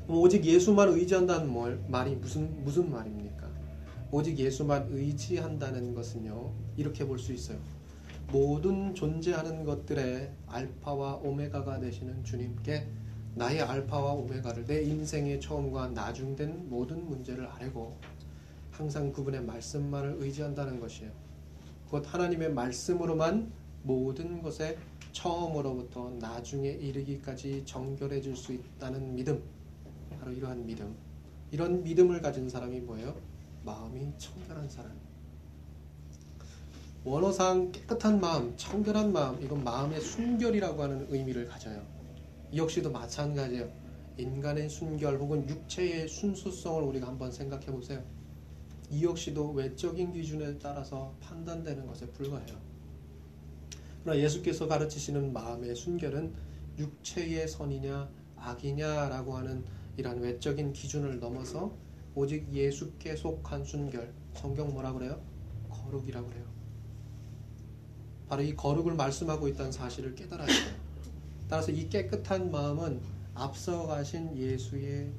오직 0.09 0.43
예수만 0.43 0.89
의지한다는 0.89 1.49
말이 1.89 2.13
무슨 2.15 2.61
무슨 2.65 2.91
말입니까? 2.91 3.49
오직 4.11 4.37
예수만 4.37 4.89
의지한다는 4.91 5.95
것은요 5.95 6.51
이렇게 6.75 7.05
볼 7.07 7.17
수 7.17 7.31
있어요. 7.31 7.57
모든 8.33 8.95
존재하는 8.95 9.63
것들의 9.63 10.33
알파와 10.47 11.17
오메가가 11.17 11.79
되시는 11.79 12.23
주님께 12.23 12.87
나의 13.35 13.61
알파와 13.61 14.13
오메가를 14.13 14.65
내 14.65 14.81
인생의 14.81 15.39
처음과 15.39 15.89
나중된 15.89 16.67
모든 16.67 17.07
문제를 17.07 17.45
알고 17.45 17.95
항상 18.71 19.13
그분의 19.13 19.43
말씀만을 19.43 20.15
의지한다는 20.17 20.79
것이에요. 20.79 21.11
곧 21.91 22.11
하나님의 22.11 22.53
말씀으로만 22.53 23.51
모든 23.83 24.41
것에 24.41 24.79
처음으로부터 25.11 26.09
나중에 26.19 26.69
이르기까지 26.69 27.63
정결해질 27.65 28.35
수 28.35 28.51
있다는 28.51 29.13
믿음. 29.13 29.43
바로 30.19 30.31
이러한 30.31 30.65
믿음. 30.65 30.95
이런 31.51 31.83
믿음을 31.83 32.19
가진 32.19 32.49
사람이 32.49 32.79
뭐예요? 32.79 33.15
마음이 33.63 34.11
청결한 34.17 34.67
사람. 34.67 35.02
원어상 37.05 37.73
깨끗한 37.73 38.21
마음, 38.21 38.55
청결한 38.55 39.11
마음, 39.11 39.41
이건 39.43 39.61
마음의 39.61 39.99
순결이라고 39.99 40.83
하는 40.83 41.05
의미를 41.09 41.45
가져요. 41.45 41.85
이 42.49 42.57
역시도 42.57 42.91
마찬가지예요. 42.91 43.69
인간의 44.17 44.69
순결 44.69 45.17
혹은 45.17 45.49
육체의 45.49 46.07
순수성을 46.07 46.81
우리가 46.83 47.07
한번 47.07 47.29
생각해 47.29 47.65
보세요. 47.65 48.01
이 48.89 49.03
역시도 49.03 49.51
외적인 49.51 50.13
기준에 50.13 50.57
따라서 50.59 51.13
판단되는 51.19 51.85
것에 51.87 52.05
불과해요. 52.11 52.57
그러나 54.03 54.21
예수께서 54.21 54.67
가르치시는 54.67 55.33
마음의 55.33 55.75
순결은 55.75 56.33
육체의 56.77 57.49
선이냐 57.49 58.09
악이냐라고 58.37 59.35
하는 59.35 59.65
이러한 59.97 60.19
외적인 60.19 60.71
기준을 60.71 61.19
넘어서 61.19 61.75
오직 62.15 62.47
예수께 62.53 63.17
속한 63.17 63.65
순결, 63.65 64.13
성경 64.35 64.71
뭐라 64.71 64.93
그래요? 64.93 65.19
거룩이라고 65.69 66.27
그래요. 66.29 66.52
바로 68.33 68.41
이 68.41 68.55
거룩을 68.55 68.95
말씀하고 68.95 69.47
있다는 69.47 69.71
사실을 69.71 70.15
깨달아야 70.15 70.47
돼요. 70.47 70.75
따라서 71.47 71.71
이 71.71 71.87
깨끗한 71.87 72.49
마음은 72.49 72.99
앞서가신 73.35 74.35
예수의 74.35 75.11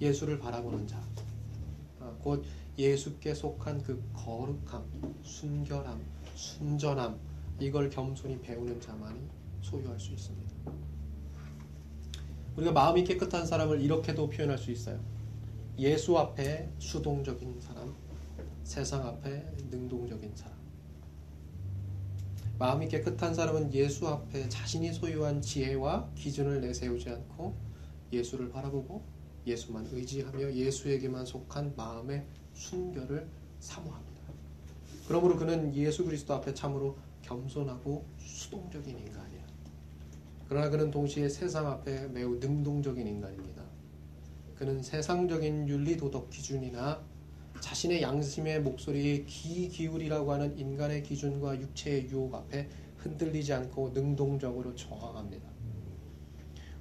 예수를 0.00 0.40
바라보는 0.40 0.88
자, 0.88 1.00
아, 2.00 2.12
곧 2.20 2.44
예수께 2.76 3.32
속한 3.32 3.84
그 3.84 4.02
거룩함, 4.12 4.82
순결함, 5.22 6.00
순전함 6.34 7.16
이걸 7.60 7.88
겸손히 7.88 8.40
배우는 8.40 8.80
자만이 8.80 9.20
소유할 9.60 10.00
수 10.00 10.10
있습니다. 10.10 10.52
우리가 12.56 12.72
마음이 12.72 13.04
깨끗한 13.04 13.46
사람을 13.46 13.80
이렇게도 13.80 14.28
표현할 14.30 14.58
수 14.58 14.72
있어요. 14.72 14.98
예수 15.78 16.18
앞에 16.18 16.68
수동적인 16.80 17.60
사람, 17.60 17.94
세상 18.64 19.06
앞에 19.06 19.46
능동적인 19.70 20.32
사람. 20.34 20.61
마음이 22.62 22.86
깨끗한 22.86 23.34
사람은 23.34 23.74
예수 23.74 24.06
앞에 24.06 24.48
자신이 24.48 24.92
소유한 24.92 25.42
지혜와 25.42 26.10
기준을 26.14 26.60
내세우지 26.60 27.10
않고 27.10 27.56
예수를 28.12 28.50
바라보고 28.50 29.02
예수만 29.44 29.88
의지하며 29.90 30.52
예수에게만 30.52 31.26
속한 31.26 31.74
마음의 31.74 32.24
순결을 32.52 33.26
사모합니다. 33.58 34.22
그러므로 35.08 35.36
그는 35.36 35.74
예수 35.74 36.04
그리스도 36.04 36.34
앞에 36.34 36.54
참으로 36.54 36.96
겸손하고 37.22 38.04
수동적인 38.18 38.96
인간이야. 38.96 39.44
그러나 40.48 40.70
그는 40.70 40.92
동시에 40.92 41.28
세상 41.28 41.66
앞에 41.66 42.06
매우 42.10 42.36
능동적인 42.36 43.04
인간입니다. 43.04 43.64
그는 44.54 44.80
세상적인 44.80 45.68
윤리 45.68 45.96
도덕 45.96 46.30
기준이나 46.30 47.02
자신의 47.62 48.02
양심의 48.02 48.60
목소리에 48.62 49.24
귀 49.24 49.68
기울이라고 49.68 50.32
하는 50.32 50.58
인간의 50.58 51.04
기준과 51.04 51.60
육체의 51.60 52.08
유혹 52.10 52.34
앞에 52.34 52.68
흔들리지 52.96 53.52
않고 53.52 53.90
능동적으로 53.94 54.74
저항합니다. 54.74 55.48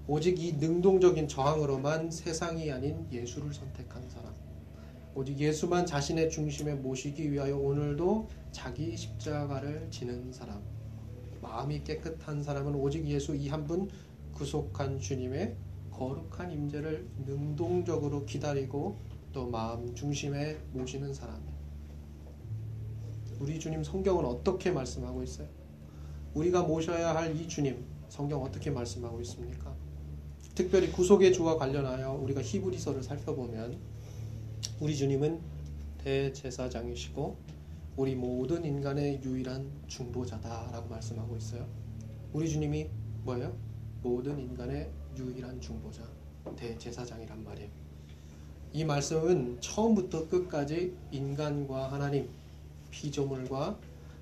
오직 0.07 0.39
이 0.39 0.53
능동적인 0.53 1.27
저항으로만 1.27 2.09
세상이 2.09 2.71
아닌 2.71 3.07
예수를 3.11 3.53
선택한 3.53 4.09
사람. 4.09 4.33
오직 5.13 5.37
예수만 5.37 5.85
자신의 5.85 6.31
중심에 6.31 6.73
모시기 6.73 7.31
위하여 7.31 7.57
오늘도 7.57 8.27
자기 8.51 8.97
십자가를 8.97 9.87
지는 9.91 10.33
사람. 10.33 10.63
마음이 11.41 11.83
깨끗한 11.83 12.41
사람은 12.41 12.73
오직 12.73 13.05
예수 13.05 13.35
이 13.35 13.49
한 13.49 13.67
분 13.67 13.87
구속한 14.33 14.99
주님의 14.99 15.55
거룩한 15.91 16.51
임재를 16.51 17.07
능동적으로 17.17 18.25
기다리고 18.25 19.10
또 19.31 19.47
마음 19.49 19.93
중심에 19.95 20.59
모시는 20.73 21.13
사람이에요. 21.13 21.51
우리 23.39 23.59
주님 23.59 23.83
성경은 23.83 24.25
어떻게 24.25 24.71
말씀하고 24.71 25.23
있어요? 25.23 25.47
우리가 26.33 26.63
모셔야 26.63 27.15
할 27.15 27.35
이 27.35 27.47
주님 27.47 27.85
성경 28.09 28.43
어떻게 28.43 28.69
말씀하고 28.69 29.21
있습니까? 29.21 29.73
특별히 30.53 30.91
구속의 30.91 31.33
주와 31.33 31.57
관련하여 31.57 32.13
우리가 32.13 32.41
히브리서를 32.41 33.01
살펴보면 33.03 33.79
우리 34.81 34.95
주님은 34.95 35.39
대제사장이시고 35.99 37.37
우리 37.95 38.15
모든 38.15 38.65
인간의 38.65 39.21
유일한 39.23 39.71
중보자다라고 39.87 40.89
말씀하고 40.89 41.37
있어요. 41.37 41.67
우리 42.33 42.49
주님이 42.49 42.89
뭐예요? 43.23 43.55
모든 44.01 44.39
인간의 44.39 44.91
유일한 45.17 45.59
중보자, 45.61 46.03
대제사장이란 46.55 47.43
말이에요. 47.43 47.80
이 48.73 48.85
말씀은 48.85 49.59
처음부터 49.59 50.29
끝까지 50.29 50.95
인간과 51.11 51.91
하나님, 51.91 52.29
피조물과 52.89 53.77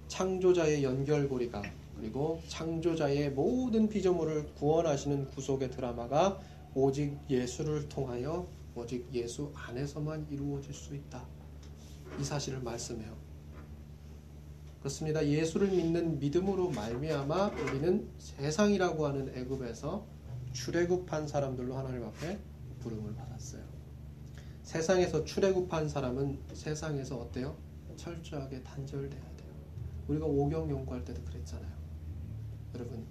창조자의 0.07 0.83
연결고리가 0.83 1.61
그리고 1.95 2.41
창조자의 2.47 3.31
모든 3.31 3.87
피조물을 3.87 4.53
구원하시는 4.55 5.29
구속의 5.29 5.69
드라마가 5.69 6.39
오직 6.73 7.15
예수를 7.29 7.87
통하여 7.89 8.47
오직 8.73 9.07
예수 9.13 9.51
안에서만 9.53 10.25
이루어질 10.31 10.73
수 10.73 10.95
있다. 10.95 11.23
이 12.19 12.23
사실을 12.23 12.59
말씀해요. 12.61 13.15
그렇습니다. 14.79 15.27
예수를 15.27 15.67
믿는 15.67 16.19
믿음으로 16.19 16.69
말미암아 16.69 17.47
우리는 17.49 18.09
세상이라고 18.17 19.05
하는 19.05 19.31
애굽에서 19.35 20.05
출애굽한 20.53 21.27
사람들로 21.27 21.75
하나님 21.75 22.03
앞에 22.05 22.39
부름을 22.79 23.13
받았어요. 23.13 23.68
세상에서 24.69 25.25
출애굽한 25.25 25.89
사람은 25.89 26.37
세상에서 26.53 27.17
어때요? 27.17 27.57
철저하게 27.97 28.61
단절돼야 28.61 29.09
돼요. 29.09 29.49
우리가 30.07 30.27
오경 30.27 30.69
연구할 30.69 31.03
때도 31.03 31.23
그랬잖아요. 31.23 31.71
여러분 32.75 33.03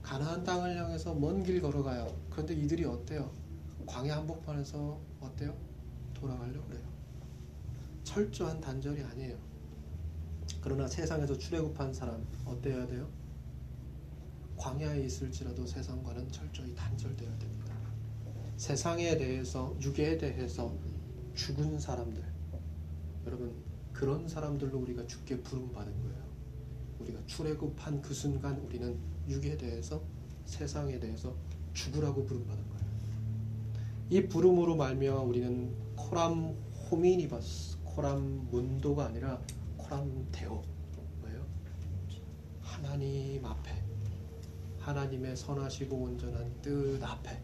가나안 0.00 0.44
땅을 0.44 0.76
향해서 0.76 1.12
먼 1.14 1.42
길 1.42 1.60
걸어가요. 1.60 2.06
그런데 2.30 2.54
이들이 2.54 2.84
어때요? 2.84 3.32
광야 3.84 4.18
한복판에서 4.18 5.00
어때요? 5.18 5.56
돌아가려고 6.14 6.68
그래요. 6.68 6.84
철저한 8.04 8.60
단절이 8.60 9.02
아니에요. 9.02 9.36
그러나 10.60 10.86
세상에서 10.86 11.36
출애굽한 11.36 11.92
사람 11.92 12.24
어때야 12.44 12.86
돼요? 12.86 13.08
광야에 14.56 15.00
있을지라도 15.00 15.66
세상과는 15.66 16.30
철저히 16.30 16.72
단절되어야 16.76 17.38
됩니다. 17.40 17.74
세상에 18.56 19.16
대해서 19.16 19.76
육에 19.80 20.16
대해서 20.16 20.72
죽은 21.34 21.78
사람들 21.78 22.22
여러분 23.26 23.54
그런 23.92 24.26
사람들로 24.28 24.78
우리가 24.78 25.06
죽게 25.06 25.40
부름 25.42 25.70
받은 25.72 25.92
거예요. 26.02 26.22
우리가 27.00 27.20
출애굽한 27.26 28.02
그 28.02 28.14
순간 28.14 28.58
우리는 28.60 28.98
육에 29.28 29.56
대해서 29.56 30.02
세상에 30.44 30.98
대해서 30.98 31.34
죽으라고 31.72 32.24
부름 32.24 32.46
받은 32.46 32.68
거예요. 32.68 32.82
이 34.10 34.28
부름으로 34.28 34.76
말미암아 34.76 35.20
우리는 35.20 35.72
코람 35.96 36.54
호미니버스 36.90 37.78
코람 37.84 38.48
문도가 38.50 39.06
아니라 39.06 39.40
코람 39.76 40.28
데오 40.32 40.62
뭐예요? 41.20 41.46
하나님 42.60 43.44
앞에 43.44 43.82
하나님의 44.80 45.36
선하시고 45.36 45.96
온전한 45.96 46.52
뜻 46.60 47.02
앞에 47.02 47.40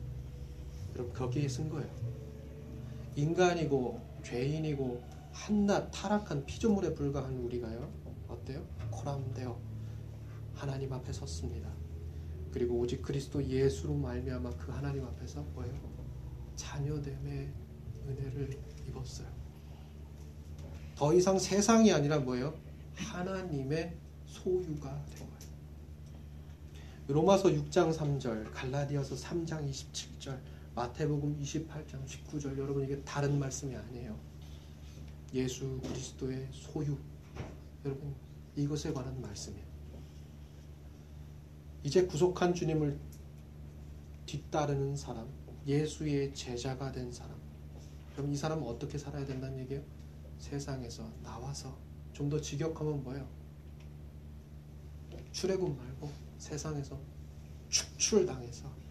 여러분 0.95 1.13
거기에 1.15 1.49
쓴 1.49 1.69
거예요. 1.69 2.18
인간이고 3.19 4.01
죄인이고 4.23 5.03
한낱 5.33 5.91
타락한 5.91 6.47
피조물에 6.47 6.95
불과한 6.95 7.37
우리가요. 7.37 7.93
어때요? 8.29 8.65
코람되어 8.93 9.59
하나님 10.55 10.93
앞에 10.93 11.13
섰습니다. 11.13 11.69
그리고 12.53 12.79
오직 12.79 13.03
그리스도 13.03 13.45
예수로 13.45 13.95
말미암아 13.95 14.51
그 14.51 14.71
하나님 14.71 15.05
앞에서 15.05 15.43
뭐예요? 15.55 15.75
자녀됨의 16.55 17.53
은혜를 18.07 18.57
입었어요. 18.89 19.27
더 20.95 21.13
이상 21.13 21.41
세상이 21.41 21.93
아니라 21.93 22.21
뭐예요? 22.21 22.55
하나님의 22.95 23.97
소유가 24.27 25.05
된 25.07 25.19
거예요. 25.19 25.39
로마서 27.09 27.49
6장 27.49 27.93
3절, 27.93 28.53
갈라디아서 28.53 29.17
3장 29.17 29.69
27절, 29.69 30.39
마태복음 30.79 31.41
28장 31.43 32.07
19절 32.07 32.57
여러분 32.57 32.85
이게 32.85 33.03
다른 33.03 33.37
말씀이 33.37 33.75
아니에요. 33.75 34.17
예수 35.35 35.81
그리스도의 35.81 36.47
소유 36.53 36.97
여러분 37.85 38.15
이것에 38.55 38.93
관한 38.93 39.21
말씀이에요. 39.21 39.67
이제 41.83 42.07
구속한 42.07 42.55
주님을 42.55 42.97
뒤따르는 44.27 44.95
사람, 44.95 45.29
예수의 45.67 46.33
제자가 46.33 46.93
된 46.93 47.11
사람. 47.11 47.37
그럼 48.15 48.33
이 48.33 48.37
사람은 48.37 48.65
어떻게 48.65 48.99
살아야 48.99 49.27
된다는 49.27 49.59
얘기예요? 49.59 49.83
세상에서 50.39 51.11
나와서 51.25 51.77
좀 52.13 52.31
더 52.31 52.41
직역하면 52.41 53.03
뭐예요? 53.03 53.29
출애굽 55.33 55.77
말고 55.77 56.13
세상에서 56.39 57.01
축출당해서 57.69 58.88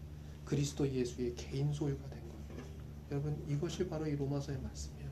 그리스도 0.47 0.89
예수의 0.89 1.35
개인 1.35 1.73
소유가 1.73 2.07
된 2.07 2.19
거예요. 2.21 2.63
여러분 3.11 3.45
이것이 3.49 3.85
바로 3.85 4.07
이 4.07 4.15
로마서의 4.15 4.59
말씀이에요. 4.61 5.09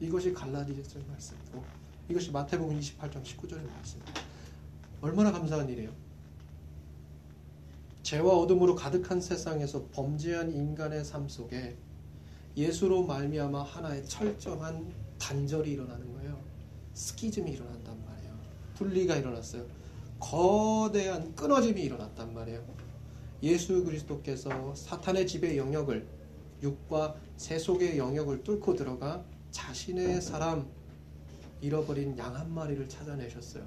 이것이 0.00 0.32
갈라디아서의 0.32 1.04
말씀이고 1.06 1.62
이것이 2.08 2.30
마태복음 2.30 2.80
28장 2.80 3.22
19절의 3.22 3.70
말씀이에요. 3.70 4.14
얼마나 5.02 5.30
감사한 5.30 5.68
일이에요. 5.68 5.92
죄와 8.02 8.34
어둠으로 8.38 8.74
가득한 8.74 9.20
세상에서 9.20 9.88
범죄한 9.92 10.50
인간의 10.50 11.04
삶 11.04 11.28
속에 11.28 11.76
예수로 12.56 13.04
말미암아 13.04 13.62
하나의 13.62 14.06
철저한 14.06 14.90
단절이 15.18 15.70
일어나는 15.70 16.10
거예요. 16.14 16.42
스키즘이 16.94 17.50
일어난단 17.52 18.02
말이에요. 18.06 18.38
분리가 18.76 19.16
일어났어요. 19.16 19.66
거대한 20.18 21.34
끊어짐이 21.34 21.82
일어났단 21.82 22.32
말이에요. 22.32 22.81
예수 23.42 23.82
그리스도께서 23.84 24.74
사탄의 24.74 25.26
지배 25.26 25.56
영역을 25.56 26.06
육과 26.62 27.16
새 27.36 27.58
속의 27.58 27.98
영역을 27.98 28.44
뚫고 28.44 28.74
들어가 28.74 29.24
자신의 29.50 30.22
사람 30.22 30.70
잃어버린 31.60 32.16
양 32.18 32.36
한 32.36 32.52
마리를 32.52 32.88
찾아내셨어요. 32.88 33.66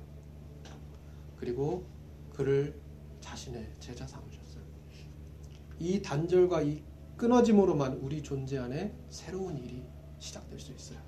그리고 1.37 1.85
그를 2.33 2.79
자신의 3.19 3.69
제자 3.79 4.07
삼으셨어요. 4.07 4.63
이 5.79 6.01
단절과 6.01 6.61
이 6.61 6.81
끊어짐으로만 7.17 7.97
우리 7.97 8.21
존재 8.23 8.57
안에 8.57 8.93
새로운 9.09 9.57
일이 9.57 9.83
시작될 10.19 10.59
수 10.59 10.71
있어요. 10.73 10.99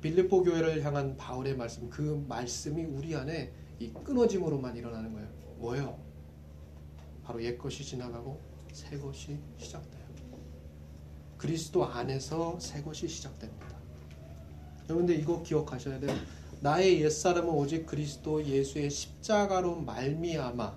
빌립보 0.00 0.44
교회를 0.44 0.82
향한 0.84 1.16
바울의 1.16 1.56
말씀, 1.56 1.88
그 1.90 2.24
말씀이 2.28 2.84
우리 2.84 3.14
안에 3.14 3.52
이 3.78 3.90
끊어짐으로만 3.92 4.76
일어나는 4.76 5.12
거예요. 5.12 5.28
뭐예요? 5.58 6.09
바로 7.30 7.44
옛 7.44 7.56
것이 7.56 7.84
지나가고 7.84 8.40
새 8.72 8.98
것이 8.98 9.38
시작돼요. 9.56 10.02
그리스도 11.38 11.84
안에서 11.84 12.58
새 12.58 12.82
것이 12.82 13.06
시작됩니다. 13.06 13.68
여러분들 14.88 15.16
이거 15.16 15.40
기억하셔야 15.40 16.00
돼요. 16.00 16.12
나의 16.60 17.00
옛사람은 17.02 17.48
오직 17.48 17.86
그리스도 17.86 18.44
예수의 18.44 18.90
십자가로 18.90 19.76
말미암아 19.82 20.76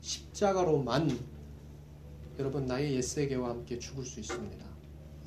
십자가로만 0.00 1.16
여러분 2.40 2.66
나의 2.66 2.96
옛세계와 2.96 3.50
함께 3.50 3.78
죽을 3.78 4.04
수 4.04 4.18
있습니다. 4.18 4.66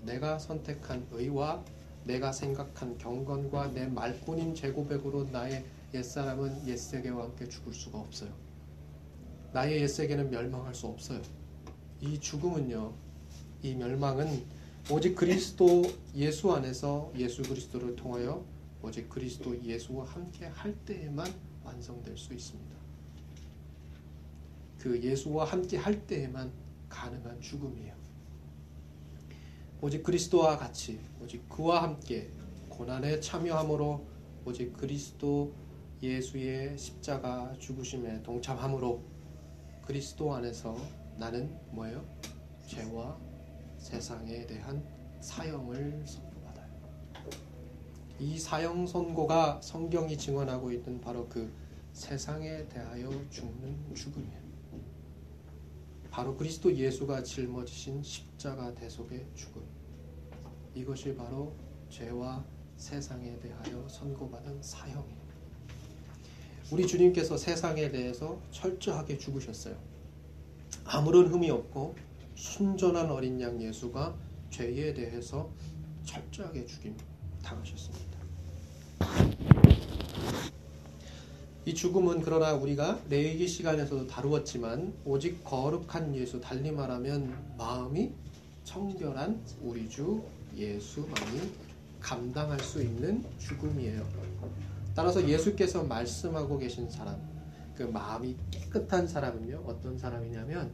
내가 0.03 0.37
선택한 0.37 1.07
의와 1.11 1.63
내가 2.03 2.33
생각한 2.33 2.97
경건과 2.97 3.67
내 3.67 3.87
말뿐인 3.87 4.53
재고백으로 4.53 5.29
나의 5.31 5.63
옛사람은 5.93 6.67
옛세계와 6.67 7.23
함께 7.23 7.47
죽을 7.47 7.73
수가 7.73 7.99
없어요. 7.99 8.50
나의 9.53 9.81
옛세계는 9.81 10.29
멸망할 10.31 10.73
수 10.73 10.87
없어요. 10.87 11.21
이 11.99 12.19
죽음은요, 12.19 12.93
이 13.63 13.75
멸망은 13.75 14.43
오직 14.89 15.15
그리스도 15.15 15.83
예수 16.15 16.51
안에서 16.51 17.11
예수 17.17 17.43
그리스도를 17.43 17.95
통하여 17.95 18.43
오직 18.81 19.09
그리스도 19.09 19.61
예수와 19.63 20.05
함께 20.05 20.45
할 20.45 20.73
때에만 20.85 21.31
완성될 21.63 22.17
수 22.17 22.33
있습니다. 22.33 22.75
그 24.79 25.01
예수와 25.01 25.45
함께 25.45 25.77
할 25.77 26.07
때에만 26.07 26.51
가능한 26.89 27.39
죽음이에요. 27.41 27.93
오직 29.81 30.01
그리스도와 30.01 30.57
같이 30.57 30.99
오직 31.21 31.47
그와 31.47 31.83
함께 31.83 32.29
고난에 32.69 33.19
참여함으로 33.19 34.05
오직 34.45 34.73
그리스도 34.73 35.53
예수의 36.01 36.77
십자가 36.77 37.53
죽으심에 37.59 38.23
동참함으로 38.23 39.10
그리스도 39.85 40.33
안에서 40.33 40.75
나는 41.17 41.57
뭐예요? 41.71 42.05
죄와 42.67 43.17
세상에 43.77 44.45
대한 44.45 44.83
사형을 45.19 46.03
선고받아요. 46.05 46.69
이 48.19 48.37
사형 48.37 48.85
선고가 48.87 49.59
성경이 49.61 50.17
증언하고 50.17 50.71
있는 50.71 51.01
바로 51.01 51.27
그 51.27 51.51
세상에 51.93 52.67
대하여 52.67 53.09
죽는 53.29 53.95
죽음이에요. 53.95 54.41
바로 56.09 56.35
그리스도 56.35 56.73
예수가 56.75 57.23
짊어지신 57.23 58.03
십자가 58.03 58.73
대속의 58.75 59.25
죽음. 59.33 59.63
이것이 60.75 61.15
바로 61.15 61.53
죄와 61.89 62.45
세상에 62.75 63.39
대하여 63.39 63.87
선고받은 63.87 64.61
사형이에요. 64.61 65.20
우리 66.71 66.87
주님께서 66.87 67.35
세상에 67.35 67.91
대해서 67.91 68.39
철저하게 68.51 69.17
죽으셨어요. 69.17 69.75
아무런 70.85 71.27
흠이 71.27 71.49
없고 71.49 71.95
순전한 72.35 73.11
어린 73.11 73.41
양 73.41 73.61
예수가 73.61 74.15
죄에 74.51 74.93
대해서 74.93 75.49
철저하게 76.05 76.65
죽임 76.65 76.95
당하셨습니다. 77.43 78.17
이 81.65 81.73
죽음은 81.73 82.21
그러나 82.21 82.53
우리가 82.53 83.01
레이기 83.09 83.49
시간에서도 83.49 84.07
다루었지만 84.07 84.93
오직 85.03 85.43
거룩한 85.43 86.15
예수 86.15 86.39
달리 86.39 86.71
말하면 86.71 87.55
마음이 87.57 88.11
청결한 88.63 89.41
우리 89.61 89.89
주 89.89 90.23
예수만이 90.55 91.51
감당할 91.99 92.57
수 92.61 92.81
있는 92.81 93.25
죽음이에요. 93.39 94.70
따라서 94.93 95.27
예수께서 95.27 95.83
말씀하고 95.83 96.57
계신 96.57 96.89
사람, 96.89 97.19
그 97.75 97.83
마음이 97.83 98.35
깨끗한 98.51 99.07
사람은요, 99.07 99.63
어떤 99.65 99.97
사람이냐면 99.97 100.71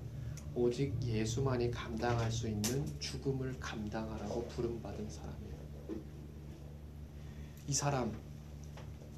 오직 0.55 0.95
예수만이 1.03 1.69
감당할 1.69 2.31
수 2.31 2.47
있는 2.47 2.85
죽음을 2.99 3.59
감당하라고 3.59 4.47
부름받은 4.47 5.07
사람이에요. 5.07 5.57
이 7.67 7.73
사람, 7.73 8.11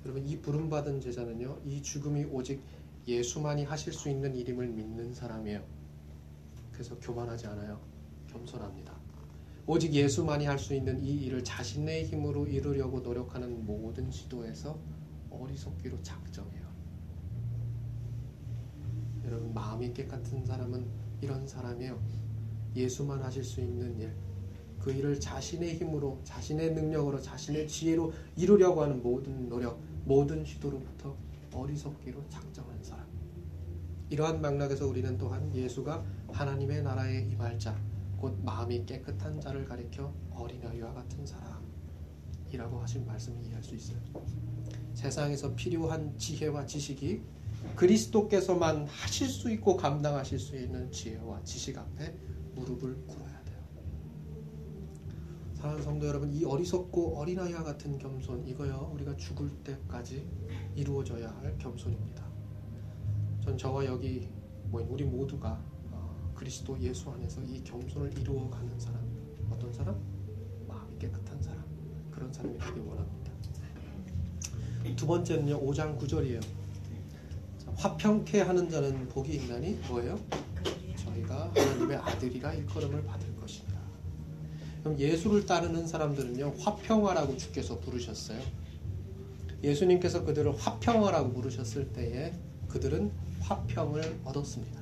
여러분 0.04 0.28
이 0.28 0.38
부름받은 0.42 1.00
제자는요, 1.00 1.60
이 1.66 1.82
죽음이 1.82 2.26
오직 2.26 2.62
예수만이 3.08 3.64
하실 3.64 3.94
수 3.94 4.10
있는 4.10 4.36
일임을 4.36 4.68
믿는 4.68 5.14
사람이에요. 5.14 5.64
그래서 6.74 6.98
교만하지 7.00 7.48
않아요. 7.48 7.80
겸손합니다. 8.28 8.99
오직 9.72 9.94
예수만이 9.94 10.48
할 10.48 10.58
수 10.58 10.74
있는 10.74 11.00
이 11.00 11.26
일을 11.26 11.44
자신의 11.44 12.06
힘으로 12.06 12.48
이루려고 12.48 13.02
노력하는 13.02 13.68
모든 13.68 14.10
시도에서 14.10 14.80
어리석기로 15.30 16.02
작정해요. 16.02 16.68
여러분 19.26 19.54
마음이 19.54 19.94
깨끗한 19.94 20.44
사람은 20.44 20.88
이런 21.22 21.46
사람이에요. 21.46 22.02
예수만 22.76 23.22
하실 23.22 23.44
수 23.44 23.62
있는 23.62 24.00
일, 24.00 24.12
그 24.80 24.92
일을 24.92 25.20
자신의 25.20 25.76
힘으로, 25.76 26.20
자신의 26.24 26.74
능력으로, 26.74 27.22
자신의 27.22 27.68
지혜로 27.68 28.12
이루려고 28.38 28.82
하는 28.82 29.04
모든 29.04 29.50
노력, 29.50 29.80
모든 30.04 30.44
시도로부터 30.44 31.16
어리석기로 31.54 32.28
작정한 32.28 32.76
사람. 32.82 33.06
이러한 34.10 34.42
맥락에서 34.42 34.88
우리는 34.88 35.16
또한 35.20 35.54
예수가 35.54 36.04
하나님의 36.32 36.82
나라에 36.82 37.28
임할 37.30 37.60
자, 37.60 37.80
곧 38.20 38.38
마음이 38.44 38.86
깨끗한 38.86 39.40
자를 39.40 39.64
가리켜 39.66 40.14
어린아이와 40.34 40.94
같은 40.94 41.26
사람이라고 41.26 42.80
하신 42.82 43.06
말씀을 43.06 43.46
이해할 43.46 43.64
수 43.64 43.76
있어요. 43.76 43.98
세상에서 44.94 45.56
필요한 45.56 46.18
지혜와 46.18 46.66
지식이 46.66 47.22
그리스도께서만 47.76 48.88
하실 48.88 49.30
수 49.30 49.50
있고 49.52 49.78
감당하실 49.78 50.38
수 50.38 50.58
있는 50.58 50.92
지혜와 50.92 51.44
지식 51.44 51.78
앞에 51.78 52.14
무릎을 52.56 53.06
꿇어야 53.08 53.44
돼요. 53.46 53.58
사랑하는 55.56 55.84
성도 55.84 56.08
여러분, 56.08 56.34
이 56.34 56.44
어리석고 56.44 57.18
어린아이와 57.18 57.64
같은 57.64 57.98
겸손 57.98 58.46
이거요 58.48 58.92
우리가 58.94 59.16
죽을 59.16 59.50
때까지 59.64 60.28
이루어져야 60.76 61.30
할 61.42 61.58
겸손입니다. 61.58 62.28
전 63.42 63.58
저와 63.58 63.86
여기 63.86 64.30
뭐 64.66 64.86
우리 64.90 65.06
모두가 65.06 65.52
어, 65.52 65.79
그리스도 66.40 66.80
예수 66.80 67.10
안에서 67.10 67.42
이 67.42 67.62
겸손을 67.66 68.18
이루어가는 68.18 68.80
사람 68.80 69.02
어떤 69.52 69.74
사람? 69.74 70.00
마음이 70.70 70.98
깨끗한 70.98 71.42
사람 71.42 71.62
그런 72.10 72.32
사람이 72.32 72.58
되기 72.58 72.80
원합니다. 72.80 73.32
두 74.96 75.06
번째는요 75.06 75.60
5장 75.60 76.00
9절이에요. 76.00 76.42
화평케 77.76 78.40
하는 78.40 78.70
자는 78.70 79.10
복이 79.10 79.36
있나니 79.36 79.82
뭐예요? 79.90 80.18
저희가 80.96 81.52
하나님의 81.54 81.98
아들이라 81.98 82.54
일컬음을 82.54 83.04
받을 83.04 83.36
것입니다. 83.36 83.78
그럼 84.82 84.98
예수를 84.98 85.46
따르는 85.46 85.86
사람들은요 85.88 86.54
화평하라고 86.58 87.36
주께서 87.36 87.78
부르셨어요. 87.82 88.40
예수님께서 89.62 90.24
그들을 90.24 90.56
화평하라고 90.58 91.34
부르셨을 91.34 91.92
때에 91.92 92.34
그들은 92.70 93.12
화평을 93.42 94.22
얻었습니다. 94.24 94.79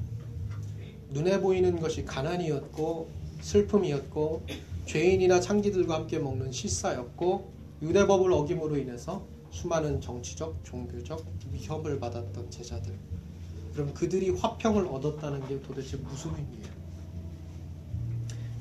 눈에 1.09 1.39
보이는 1.39 1.79
것이 1.79 2.03
가난이었고 2.05 3.09
슬픔이었고 3.41 4.43
죄인이나 4.85 5.39
창기들과 5.39 5.95
함께 5.95 6.19
먹는 6.19 6.51
식사였고 6.51 7.51
유대법을 7.81 8.31
어김으로 8.31 8.77
인해서 8.77 9.25
수많은 9.51 10.01
정치적, 10.01 10.63
종교적 10.63 11.25
위협을 11.51 11.99
받았던 11.99 12.51
제자들. 12.51 12.93
그럼 13.73 13.93
그들이 13.93 14.31
화평을 14.31 14.85
얻었다는 14.87 15.47
게 15.47 15.61
도대체 15.61 15.97
무슨 15.97 16.31
의미예요? 16.31 16.77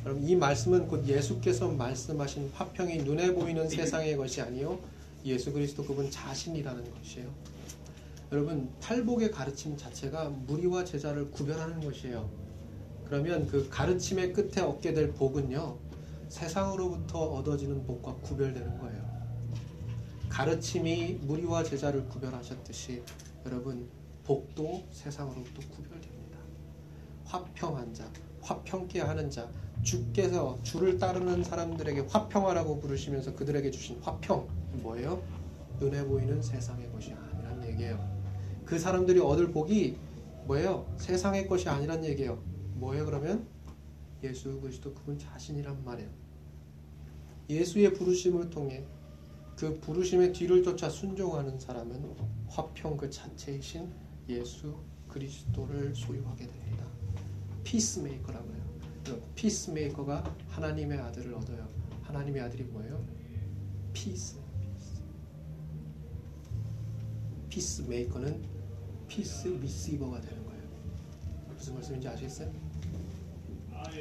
여러분 0.05 0.23
이 0.29 0.37
말씀은 0.37 0.87
곧 0.87 1.07
예수께서 1.09 1.69
말씀하신 1.69 2.51
화평이 2.55 2.99
눈에 2.99 3.33
보이는 3.33 3.69
세상의 3.69 4.17
것이 4.17 4.41
아니요 4.41 4.79
예수 5.25 5.53
그리스도 5.53 5.85
그분 5.85 6.09
자신이라는 6.11 6.85
것이에요. 6.95 7.29
여러분 8.33 8.73
팔복의 8.81 9.31
가르침 9.31 9.77
자체가 9.77 10.31
무리와 10.31 10.85
제자를 10.85 11.31
구별하는 11.31 11.81
것이에요. 11.81 12.29
그러면 13.05 13.47
그 13.47 13.69
가르침의 13.71 14.33
끝에 14.33 14.61
얻게 14.62 14.93
될 14.93 15.12
복은요 15.12 15.79
세상으로부터 16.29 17.21
얻어지는 17.21 17.87
복과 17.87 18.17
구별되는 18.17 18.79
거예요. 18.79 19.07
가르침이 20.29 21.21
무리와 21.23 21.62
제자를 21.62 22.09
구별하셨듯이 22.09 23.03
여러분 23.47 23.89
복도 24.25 24.85
세상으로부터 24.91 25.61
구별됩니다. 25.71 26.39
화평한 27.27 27.95
자, 27.95 28.11
화평케 28.43 29.01
하는 29.01 29.31
자, 29.31 29.49
주께서 29.83 30.59
주를 30.65 30.99
따르는 30.99 31.45
사람들에게 31.45 32.07
화평하라고 32.09 32.81
부르시면서 32.81 33.35
그들에게 33.37 33.71
주신 33.71 34.01
화평 34.01 34.49
뭐예요? 34.83 35.23
눈에 35.79 36.05
보이는 36.05 36.43
세상의 36.43 36.91
것이 36.91 37.12
아니란 37.12 37.65
얘기예요. 37.69 38.16
그 38.67 38.79
사람들이 38.81 39.21
얻을 39.21 39.53
복이 39.53 39.97
뭐예요? 40.47 40.93
세상의 40.99 41.47
것이 41.47 41.69
아니란 41.69 42.05
얘기예요. 42.05 42.43
뭐예요 42.75 43.07
그러면? 43.07 43.47
예수 44.25 44.61
그리스도 44.61 44.93
그분 44.93 45.17
자신이란 45.17 45.85
말이에요. 45.85 46.11
예수의 47.49 47.95
부르심을 47.95 48.51
통해 48.51 48.85
그 49.57 49.79
부르심의 49.79 50.33
뒤를 50.33 50.65
쫓아 50.65 50.91
순종하는 50.91 51.59
사람은 51.59 52.17
화평 52.49 52.97
그 52.97 53.09
자체이신 53.09 53.89
예수 54.29 54.77
그리스도를 55.09 55.95
소유하게 55.95 56.47
됩니다. 56.49 56.85
Peacemaker라고 57.62 58.53
해요. 58.53 59.21
Peacemaker가 59.37 60.25
하나님의 60.49 60.99
아들을 60.99 61.33
얻어요. 61.35 61.69
하나님의 62.03 62.43
아들이 62.43 62.65
뭐예요? 62.65 63.03
Peace. 63.93 64.37
Peacemaker는 67.49 68.56
peace 69.17 69.49
receiver가 69.49 70.21
되는 70.21 70.45
거예요. 70.45 70.63
무슨 71.49 71.73
말씀인지 71.73 72.07
아시겠어요? 72.07 72.53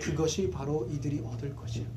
그것이 0.02 0.52
바로 0.52 0.86
이들이 0.88 1.20
얻을 1.20 1.56
것이에요. 1.56 1.88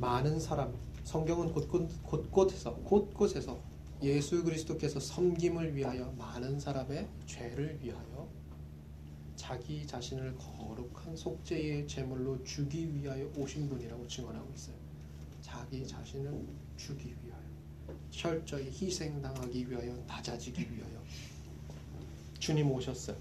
많은 0.00 0.40
사람, 0.40 0.74
성경은 1.04 1.52
곳곳, 1.52 1.88
곳곳에서 2.02 2.74
곳곳에서 2.74 3.62
예수 4.02 4.42
그리스도께서 4.42 4.98
섬김을 4.98 5.76
위하여 5.76 6.10
많은 6.18 6.58
사람의 6.58 7.08
죄를 7.26 7.78
위하여 7.80 8.28
자기 9.36 9.86
자신을 9.86 10.36
거룩한 10.36 11.16
속죄의 11.16 11.86
제물로 11.86 12.42
주기 12.42 12.92
위하여 12.92 13.30
오신 13.36 13.68
분이라고 13.68 14.08
증언하고 14.08 14.52
있어요. 14.54 14.76
자기 15.40 15.86
자신을 15.86 16.44
주기 16.76 17.14
위하여 17.22 17.53
철저히 18.10 18.66
희생당하기 18.66 19.70
위하여 19.70 19.96
낮아지기 20.06 20.60
위하여 20.60 21.02
주님 22.38 22.70
오셨어요. 22.70 23.16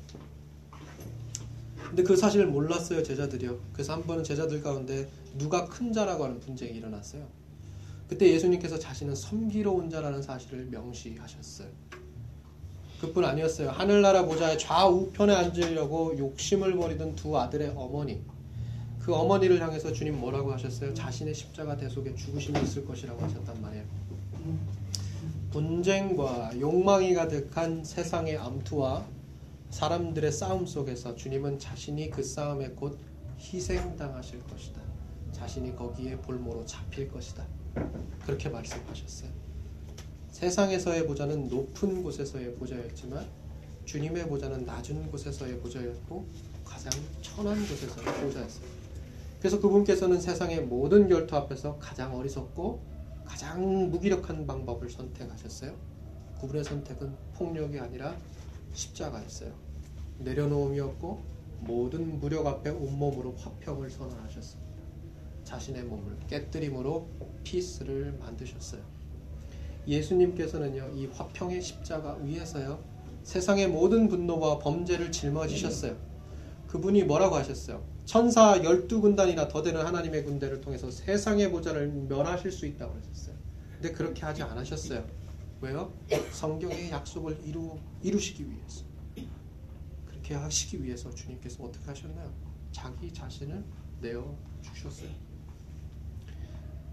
근데 1.87 2.03
그 2.03 2.15
사실을 2.15 2.47
몰랐어요 2.47 3.03
제자들이요. 3.03 3.59
그래서 3.73 3.93
한 3.93 4.03
번은 4.03 4.23
제자들 4.23 4.61
가운데 4.61 5.07
누가 5.37 5.65
큰 5.65 5.93
자라고 5.93 6.23
하는 6.25 6.39
분쟁이 6.39 6.77
일어났어요. 6.77 7.27
그때 8.07 8.31
예수님께서 8.31 8.77
자신은 8.77 9.15
섬기러 9.15 9.71
온 9.71 9.89
자라는 9.89 10.21
사실을 10.21 10.65
명시하셨어요. 10.65 11.67
그뿐 13.01 13.25
아니었어요. 13.25 13.69
하늘나라 13.69 14.25
보좌의 14.25 14.57
좌우편에 14.57 15.33
앉으려고 15.33 16.17
욕심을 16.17 16.75
버리던 16.75 17.15
두 17.15 17.37
아들의 17.37 17.73
어머니. 17.75 18.21
그 18.99 19.13
어머니를 19.13 19.61
향해서 19.61 19.91
주님 19.91 20.19
뭐라고 20.19 20.53
하셨어요? 20.53 20.93
자신의 20.93 21.33
십자가 21.33 21.75
대속에 21.75 22.15
죽으심이 22.15 22.61
있을 22.61 22.85
것이라고 22.85 23.21
하셨단 23.21 23.61
말이에요. 23.61 23.83
분쟁과 25.51 26.59
욕망이 26.59 27.13
가득한 27.13 27.83
세상의 27.83 28.37
암투와 28.37 29.05
사람들의 29.69 30.31
싸움 30.31 30.65
속에서 30.65 31.15
주님은 31.15 31.59
자신이 31.59 32.09
그 32.09 32.23
싸움에 32.23 32.69
곧 32.69 32.97
희생당하실 33.39 34.43
것이다. 34.43 34.81
자신이 35.31 35.75
거기에 35.75 36.17
볼모로 36.17 36.65
잡힐 36.65 37.11
것이다. 37.11 37.45
그렇게 38.25 38.49
말씀하셨어요. 38.49 39.29
세상에서의 40.31 41.07
보좌는 41.07 41.47
높은 41.49 42.03
곳에서의 42.03 42.55
보좌였지만 42.55 43.25
주님의 43.85 44.27
보좌는 44.27 44.65
낮은 44.65 45.11
곳에서의 45.11 45.59
보좌였고 45.59 46.25
가장 46.63 46.91
천한 47.21 47.55
곳에서의 47.55 48.05
보좌였어요. 48.21 48.65
그래서 49.39 49.59
그분께서는 49.59 50.21
세상의 50.21 50.61
모든 50.61 51.09
결투 51.09 51.35
앞에서 51.35 51.77
가장 51.77 52.15
어리석고 52.15 52.92
가장 53.25 53.89
무기력한 53.89 54.45
방법을 54.45 54.89
선택하셨어요. 54.89 55.73
그분의 56.39 56.63
선택은 56.63 57.15
폭력이 57.35 57.79
아니라 57.79 58.15
십자가였어요. 58.73 59.53
내려놓음이었고 60.19 61.23
모든 61.61 62.19
무력 62.19 62.45
앞에 62.45 62.69
온몸으로 62.69 63.35
화평을 63.37 63.89
선언하셨습니다. 63.89 64.71
자신의 65.43 65.83
몸을 65.83 66.17
깨뜨림으로 66.27 67.07
피스를 67.43 68.17
만드셨어요. 68.19 68.81
예수님께서는요, 69.87 70.91
이 70.95 71.07
화평의 71.07 71.61
십자가 71.61 72.15
위에서요, 72.15 72.79
세상의 73.23 73.67
모든 73.67 74.07
분노와 74.07 74.59
범죄를 74.59 75.11
짊어지셨어요. 75.11 75.95
그분이 76.67 77.03
뭐라고 77.03 77.35
하셨어요? 77.35 77.83
천사 78.05 78.61
열두 78.63 79.01
군단이나 79.01 79.47
더 79.47 79.61
되는 79.61 79.85
하나님의 79.85 80.23
군대를 80.25 80.61
통해서 80.61 80.91
세상의 80.91 81.51
보좌를 81.51 81.87
멸하실 81.87 82.51
수 82.51 82.65
있다고 82.65 82.95
하셨어요. 82.97 83.35
근데 83.75 83.91
그렇게 83.91 84.25
하지 84.25 84.43
않으셨어요. 84.43 85.05
왜요? 85.61 85.93
성경의 86.31 86.91
약속을 86.91 87.37
이루, 87.45 87.77
이루시기 88.01 88.45
위해서. 88.49 88.83
그렇게 90.05 90.35
하시기 90.35 90.83
위해서 90.83 91.09
주님께서 91.13 91.63
어떻게 91.63 91.85
하셨나요? 91.85 92.29
자기 92.71 93.13
자신을 93.13 93.63
내어 94.01 94.35
주셨어요. 94.61 95.09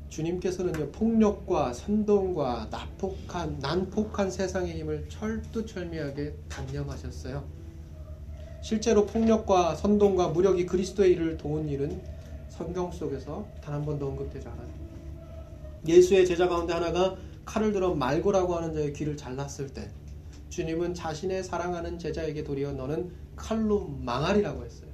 주님께서는요, 0.09 0.91
폭력과 0.91 1.73
선동과 1.73 2.69
난폭한, 2.71 3.61
난폭한 3.61 4.31
세상의 4.31 4.79
힘을 4.79 5.09
철두철미하게 5.09 6.35
단념하셨어요. 6.49 7.60
실제로 8.61 9.07
폭력과 9.07 9.75
선동과 9.77 10.29
무력이 10.29 10.67
그리스도의 10.67 11.13
일을 11.13 11.37
도운 11.37 11.69
일은 11.69 12.03
성경 12.49 12.93
속에서 12.93 13.49
단 13.61 13.75
한 13.75 13.85
번도 13.85 14.07
언급되지 14.09 14.49
않아요. 14.49 14.69
예수의 15.87 16.27
제자 16.27 16.49
가운데 16.49 16.73
하나가 16.75 17.17
칼을 17.47 17.73
들어 17.73 17.95
말고라고 17.95 18.55
하는 18.57 18.75
자의 18.75 18.93
귀를 18.93 19.17
잘랐을 19.17 19.69
때 19.73 19.91
주님은 20.51 20.95
자신의 20.95 21.43
사랑하는 21.45 21.99
제자에게 21.99 22.45
도리어 22.45 22.73
너는 22.73 23.13
칼로 23.37 23.89
망하리라고 23.89 24.65
했어요. 24.65 24.91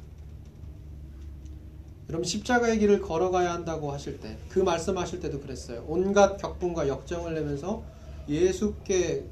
여러분 2.08 2.24
십자가의 2.24 2.78
길을 2.78 3.00
걸어가야 3.00 3.52
한다고 3.52 3.90
하실 3.92 4.20
때 4.20 4.38
그 4.48 4.60
말씀하실 4.60 5.20
때도 5.20 5.40
그랬어요. 5.40 5.84
온갖 5.88 6.36
격분과 6.36 6.86
역정을 6.88 7.34
내면서 7.34 7.84
예수께 8.28 9.28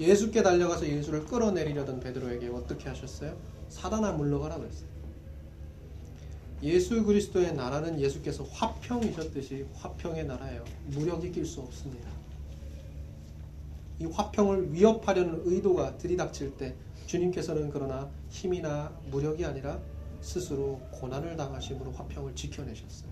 예수께 0.00 0.42
달려가서 0.42 0.88
예수를 0.88 1.24
끌어내리려던 1.24 2.00
베드로에게 2.00 2.48
어떻게 2.48 2.88
하셨어요? 2.88 3.36
사단아 3.68 4.12
물러가라 4.12 4.58
그랬어요. 4.58 4.88
예수 6.62 7.04
그리스도의 7.04 7.54
나라는 7.54 8.00
예수께서 8.00 8.44
화평이셨듯이 8.44 9.66
화평의 9.74 10.26
나라예요. 10.26 10.64
무력이 10.86 11.30
낄 11.32 11.44
수 11.44 11.60
없습니다. 11.60 12.08
이 13.98 14.06
화평을 14.06 14.72
위협하려는 14.72 15.42
의도가 15.44 15.98
들이닥칠 15.98 16.56
때 16.56 16.74
주님께서는 17.06 17.70
그러나 17.70 18.10
힘이나 18.30 18.92
무력이 19.10 19.44
아니라 19.44 19.80
스스로 20.20 20.80
고난을 20.92 21.36
당하심으로 21.36 21.92
화평을 21.92 22.34
지켜내셨어요. 22.34 23.10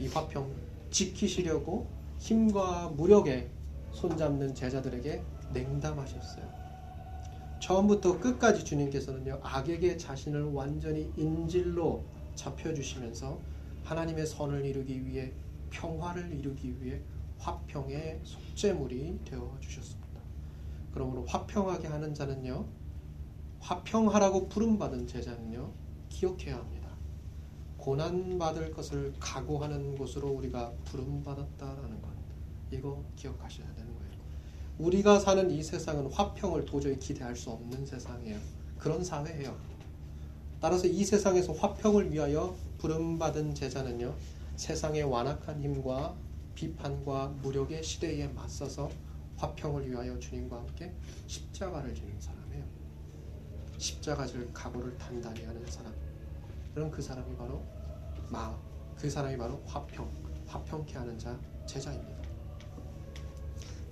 이 0.00 0.08
화평 0.08 0.52
지키시려고 0.90 1.88
힘과 2.18 2.88
무력에 2.88 3.50
손잡는 3.92 4.54
제자들에게 4.54 5.22
냉담하셨어요. 5.52 6.57
처음부터 7.60 8.20
끝까지 8.20 8.64
주님께서는요, 8.64 9.40
악에게 9.42 9.96
자신을 9.96 10.44
완전히 10.44 11.12
인질로 11.16 12.04
잡혀주시면서 12.34 13.40
하나님의 13.82 14.26
선을 14.26 14.64
이루기 14.64 15.04
위해 15.04 15.32
평화를 15.70 16.32
이루기 16.32 16.80
위해 16.80 17.02
화평의 17.38 18.20
속죄물이 18.24 19.20
되어 19.24 19.56
주셨습니다. 19.60 20.20
그러므로 20.92 21.24
화평하게 21.26 21.88
하는 21.88 22.14
자는요, 22.14 22.66
화평하라고 23.60 24.48
부름받은 24.48 25.06
제자는요, 25.06 25.72
기억해야 26.08 26.56
합니다. 26.56 26.88
고난받을 27.76 28.72
것을 28.72 29.14
각오하는 29.20 29.96
곳으로 29.96 30.28
우리가 30.28 30.72
부름받았다라는 30.84 32.02
것. 32.02 32.08
이거 32.70 33.02
기억하셔야 33.16 33.66
거예요. 33.76 33.87
우리가 34.78 35.18
사는 35.18 35.50
이 35.50 35.60
세상은 35.60 36.06
화평을 36.12 36.64
도저히 36.64 36.98
기대할 36.98 37.34
수 37.34 37.50
없는 37.50 37.84
세상이에요. 37.84 38.38
그런 38.78 39.02
사회예요. 39.02 39.56
따라서 40.60 40.86
이 40.86 41.04
세상에서 41.04 41.52
화평을 41.52 42.12
위하여 42.12 42.54
부름받은 42.78 43.56
제자는요, 43.56 44.14
세상의 44.54 45.02
완악한 45.02 45.62
힘과 45.62 46.14
비판과 46.54 47.34
무력의 47.42 47.82
시대에 47.82 48.28
맞서서 48.28 48.90
화평을 49.36 49.90
위하여 49.90 50.18
주님과 50.18 50.56
함께 50.56 50.92
십자가를 51.26 51.92
지는 51.94 52.14
사람이에요. 52.20 52.64
십자가질 53.78 54.52
각오를 54.52 54.96
단단히 54.96 55.44
하는 55.44 55.64
사람. 55.66 55.92
그럼 56.72 56.90
그 56.90 57.02
사람이 57.02 57.36
바로 57.36 57.64
마, 58.28 58.56
그 58.96 59.10
사람이 59.10 59.36
바로 59.36 59.60
화평, 59.66 60.08
화평케 60.46 60.98
하는 60.98 61.18
자 61.18 61.36
제자입니다. 61.66 62.27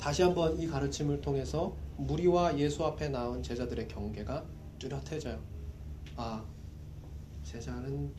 다시 0.06 0.22
한번 0.22 0.56
이 0.56 0.68
가르침을 0.68 1.20
통해서 1.20 1.74
무리와 1.96 2.56
예수 2.60 2.84
앞에 2.84 3.08
나온 3.08 3.42
제자들의 3.42 3.88
경계가 3.88 4.44
뚜렷해져요. 4.78 5.40
아, 6.14 6.44
제자는 7.42 8.12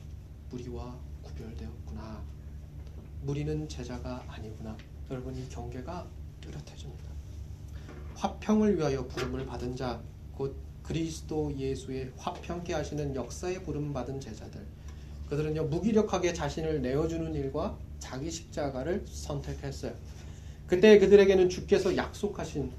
무리와 0.50 1.00
구별되었구나. 1.24 2.22
무리는 3.22 3.70
제자가 3.70 4.22
아니구나. 4.28 4.76
여러분 5.10 5.34
이 5.38 5.48
경계가 5.48 6.06
뚜렷해집니다. 6.42 7.06
화평을 8.16 8.78
위하여 8.78 9.08
부름을 9.08 9.46
받은 9.46 9.78
자, 9.78 10.04
곧 10.34 10.58
그리스도 10.84 11.58
예수의 11.58 12.12
화평케 12.18 12.74
하시는 12.74 13.16
역사에 13.16 13.64
부름 13.64 13.94
받은 13.94 14.20
제자들. 14.20 14.62
그들은요 15.30 15.64
무기력하게 15.68 16.34
자신을 16.34 16.82
내어주는 16.82 17.34
일과 17.34 17.78
자기 17.98 18.30
십자가를 18.30 19.06
선택했어요. 19.08 20.17
그때 20.68 21.00
그들에게는 21.00 21.48
주께서 21.48 21.96
약속하신 21.96 22.72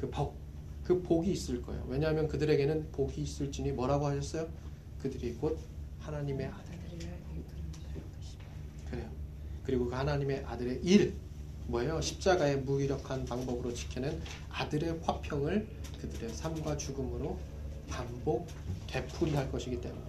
그 0.00 0.10
복, 0.10 0.34
그 0.82 1.02
복이 1.02 1.30
있을 1.30 1.60
거예요. 1.60 1.84
왜냐하면 1.86 2.28
그들에게는 2.28 2.92
복이 2.92 3.20
있을지니 3.20 3.72
뭐라고 3.72 4.06
하셨어요? 4.06 4.48
그들이 5.00 5.34
곧 5.34 5.58
하나님의 6.00 6.46
아들. 6.46 6.74
그래요. 8.90 9.10
그리고 9.64 9.86
그 9.86 9.94
하나님의 9.94 10.44
아들의 10.46 10.80
일 10.82 11.14
뭐예요? 11.66 12.00
십자가의 12.00 12.60
무기력한 12.60 13.26
방법으로 13.26 13.74
지켜낸 13.74 14.20
아들의 14.48 15.00
화평을 15.02 15.66
그들의 16.00 16.30
삶과 16.32 16.76
죽음으로 16.76 17.38
반복 17.88 18.46
되풀이할 18.86 19.50
것이기 19.50 19.80
때문에 19.80 20.02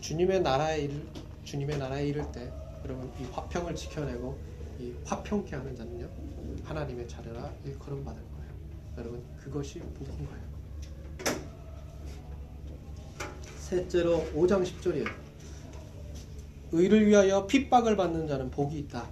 주님의 0.00 0.42
나라의 0.42 0.84
일, 0.84 1.06
주님의 1.44 1.78
나라에 1.78 2.08
이를 2.08 2.30
때 2.32 2.50
여러분 2.84 3.12
이 3.20 3.24
화평을 3.30 3.76
지켜내고 3.76 4.51
이 4.82 4.92
화평케 5.04 5.54
하는 5.54 5.76
자는요 5.76 6.08
하나님의 6.64 7.06
자녀라 7.06 7.54
일컬음 7.64 8.04
받을 8.04 8.20
거예요. 8.20 8.52
여러분 8.98 9.22
그것이 9.36 9.78
복인 9.78 10.26
거예요. 10.26 10.42
셋째로 13.58 14.18
5장 14.34 14.64
10절이에요. 14.64 15.08
의를 16.72 17.06
위하여 17.06 17.46
핍박을 17.46 17.96
받는 17.96 18.26
자는 18.26 18.50
복이 18.50 18.80
있다. 18.80 19.08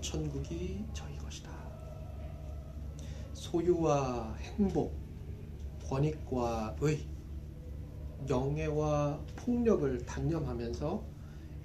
천국이 0.00 0.84
저희 0.92 1.16
것이다. 1.18 1.50
소유와 3.34 4.34
행복, 4.40 4.92
권익과 5.88 6.76
의, 6.80 7.06
영예와 8.28 9.20
폭력을 9.36 10.04
단념하면서 10.04 11.11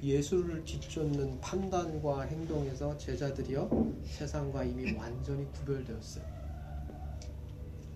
예수를 0.02 0.64
뒤쫓는 0.64 1.42
판단과 1.42 2.22
행동에서 2.22 2.98
제자들이여 2.98 3.94
세상과 4.06 4.64
이미 4.64 4.94
완전히 4.94 5.52
구별되었어요. 5.54 6.24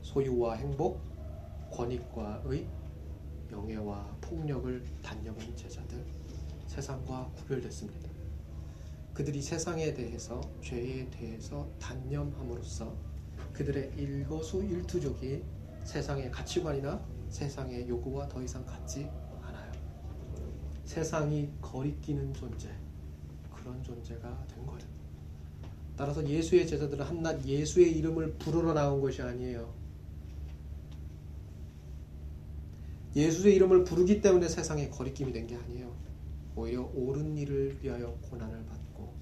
소유와 0.02 0.56
행복, 0.56 1.00
권익과 1.70 2.42
의, 2.46 2.68
영예와 3.52 4.18
폭력을 4.20 4.84
단념한 5.04 5.56
제자들 5.56 6.04
세상과 6.68 7.32
구별됐습니다. 7.36 8.10
그들이 9.14 9.42
세상에 9.42 9.94
대해서 9.94 10.42
죄에 10.62 11.10
대해서 11.12 11.70
단념함으로써 11.80 12.96
그들의 13.54 13.94
일거수일투족이 13.98 15.44
세상의 15.84 16.32
가치관이나 16.32 17.06
세상의 17.30 17.88
요구와 17.88 18.28
더 18.28 18.42
이상 18.42 18.66
같지. 18.66 19.10
세상이 20.92 21.48
거리끼는 21.62 22.34
존재 22.34 22.68
그런 23.56 23.82
존재가 23.82 24.46
된 24.50 24.66
거예요. 24.66 24.86
따라서 25.96 26.28
예수의 26.28 26.68
제자들은 26.68 27.06
한낱 27.06 27.46
예수의 27.46 27.98
이름을 27.98 28.34
부르러 28.34 28.74
나온 28.74 29.00
것이 29.00 29.22
아니에요. 29.22 29.74
예수의 33.16 33.56
이름을 33.56 33.86
부르기 33.86 34.22
때문에 34.22 34.50
세상에 34.50 34.90
거리낌이 34.90 35.32
된 35.32 35.48
게 35.48 35.56
아니에요. 35.56 35.96
오히려 36.58 36.82
옳은 36.94 37.38
일을 37.38 37.80
위하여 37.82 38.12
고난을 38.24 38.66
받고 38.66 39.14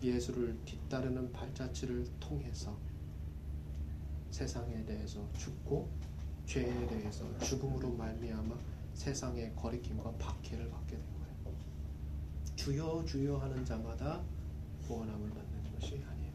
예수를 0.00 0.56
뒤따르는 0.64 1.32
발자취를 1.32 2.06
통해서 2.20 2.78
세상에 4.30 4.84
대해서 4.84 5.28
죽고 5.36 5.88
죄에 6.46 6.86
대해서 6.86 7.24
죽음으로 7.40 7.90
말미암아 7.94 8.77
세상의 8.98 9.54
거리낌과 9.54 10.10
박해를 10.18 10.68
받게 10.68 10.96
된 10.96 11.04
거예요. 11.14 11.56
주여 12.56 13.04
주여 13.06 13.38
하는 13.38 13.64
자마다 13.64 14.20
구원함을 14.86 15.30
받는 15.30 15.72
것이 15.72 16.02
아니에요. 16.04 16.32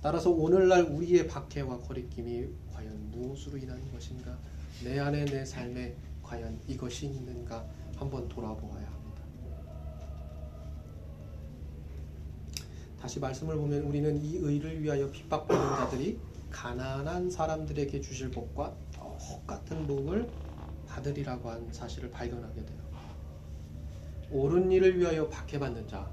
따라서 0.00 0.30
오늘날 0.30 0.84
우리의 0.84 1.28
박해와 1.28 1.78
거리낌이 1.80 2.48
과연 2.72 3.10
무엇으로 3.10 3.58
인한 3.58 3.92
것인가? 3.92 4.38
내 4.82 4.98
안에 4.98 5.26
내 5.26 5.44
삶에 5.44 5.94
과연 6.22 6.58
이것이 6.66 7.06
있는가 7.06 7.64
한번 7.94 8.26
돌아보아야 8.26 8.86
합니다. 8.86 9.22
다시 12.98 13.20
말씀을 13.20 13.56
보면 13.56 13.82
우리는 13.82 14.16
이 14.24 14.36
의를 14.36 14.82
위하여 14.82 15.10
핍박받는 15.10 15.76
자들이 15.76 16.18
가난한 16.50 17.30
사람들에게 17.30 18.00
주실 18.00 18.30
복과 18.30 18.74
똑같은 18.92 19.86
복을 19.86 20.30
받으리라고 20.92 21.48
한 21.48 21.72
사실을 21.72 22.10
발견하게 22.10 22.66
돼요. 22.66 22.82
옳은 24.30 24.70
일을 24.70 24.98
위하여 24.98 25.28
박해받는 25.28 25.88
자, 25.88 26.10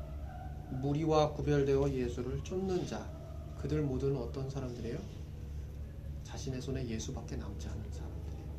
무리와 0.70 1.34
구별되어 1.34 1.90
예수를 1.92 2.44
쫓는 2.44 2.86
자, 2.88 3.10
그들 3.58 3.82
모두는 3.82 4.18
어떤 4.18 4.50
사람들이에요? 4.50 4.98
자신의 6.24 6.62
손에 6.62 6.88
예수밖에 6.88 7.36
남지 7.36 7.68
않은 7.68 7.92
사람들이에요. 7.92 8.50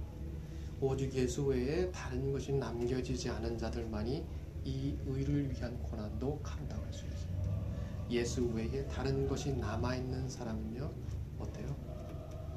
오직 0.80 1.14
예수 1.14 1.46
외에 1.46 1.90
다른 1.90 2.32
것이 2.32 2.52
남겨지지 2.52 3.30
않은 3.30 3.56
자들만이 3.56 4.24
이 4.64 4.96
의를 5.06 5.50
위한 5.50 5.82
고난도 5.82 6.40
감당할 6.42 6.92
수 6.92 7.06
있습니다. 7.06 7.50
예수 8.10 8.46
외에 8.48 8.86
다른 8.88 9.26
것이 9.26 9.52
남아있는 9.54 10.28
사람은요, 10.28 10.90
어때요? 11.38 11.76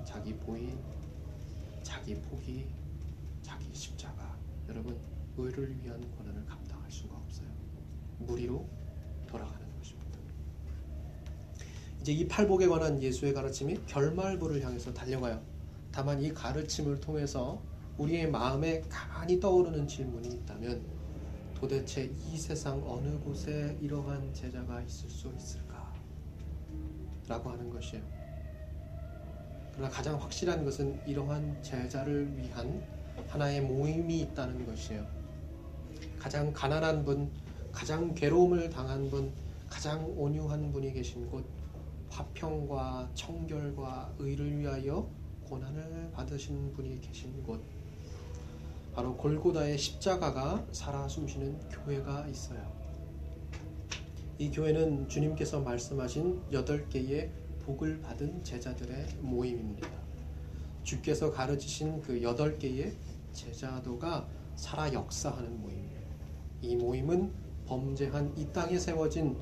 자기 0.03 0.33
보인, 0.35 0.77
자기 1.83 2.15
포기, 2.15 2.65
십자가. 3.73 4.37
여러분, 4.69 4.97
의를 5.37 5.75
위한 5.81 5.99
고난을 6.11 6.45
감당할 6.45 6.91
수가 6.91 7.15
없어요. 7.15 7.47
무리로 8.19 8.65
돌아가는 9.27 9.59
것입니다. 9.77 10.19
이제 12.01 12.11
이 12.11 12.27
팔복에 12.27 12.67
관한 12.67 13.01
예수의 13.01 13.33
가르침이 13.33 13.85
결말부를 13.85 14.61
향해서 14.61 14.93
달려가요. 14.93 15.41
다만 15.91 16.21
이 16.21 16.33
가르침을 16.33 16.99
통해서 16.99 17.61
우리의 17.97 18.29
마음에 18.29 18.81
가만히 18.89 19.39
떠오르는 19.39 19.87
질문이 19.87 20.27
있다면 20.27 20.83
도대체 21.53 22.11
이 22.27 22.37
세상 22.37 22.83
어느 22.85 23.17
곳에 23.19 23.77
이러한 23.79 24.33
제자가 24.33 24.81
있을 24.81 25.09
수 25.09 25.31
있을까? 25.33 25.93
라고 27.27 27.51
하는 27.51 27.69
것이에요. 27.69 28.03
그러나 29.71 29.89
가장 29.89 30.19
확실한 30.19 30.65
것은 30.65 30.99
이러한 31.05 31.63
제자를 31.63 32.35
위한 32.37 32.83
하나의 33.27 33.61
모임이 33.61 34.21
있다는 34.21 34.65
것이에요. 34.65 35.05
가장 36.19 36.53
가난한 36.53 37.03
분, 37.03 37.31
가장 37.71 38.13
괴로움을 38.13 38.69
당한 38.69 39.09
분, 39.09 39.33
가장 39.69 40.13
온유한 40.17 40.71
분이 40.71 40.93
계신 40.93 41.29
곳, 41.29 41.45
화평과 42.09 43.11
청결과 43.15 44.13
의를 44.19 44.59
위하여 44.59 45.09
고난을 45.45 46.11
받으신 46.11 46.73
분이 46.73 47.01
계신 47.01 47.43
곳, 47.43 47.61
바로 48.93 49.17
골고다의 49.17 49.77
십자가가 49.77 50.67
살아 50.71 51.07
숨쉬는 51.07 51.59
교회가 51.69 52.27
있어요. 52.27 52.71
이 54.37 54.51
교회는 54.51 55.07
주님께서 55.09 55.61
말씀하신 55.61 56.43
여덟 56.51 56.87
개의 56.89 57.31
복을 57.65 58.01
받은 58.01 58.43
제자들의 58.43 59.07
모임입니다. 59.21 60.02
주께서 60.83 61.31
가르치신 61.31 62.01
그 62.01 62.21
여덟 62.21 62.59
개의 62.59 62.93
제자도가 63.31 64.27
살아 64.55 64.91
역사하는 64.93 65.61
모임이에요. 65.61 66.03
이 66.61 66.75
모임은 66.75 67.33
범죄한 67.65 68.33
이 68.37 68.47
땅에 68.53 68.77
세워진 68.77 69.37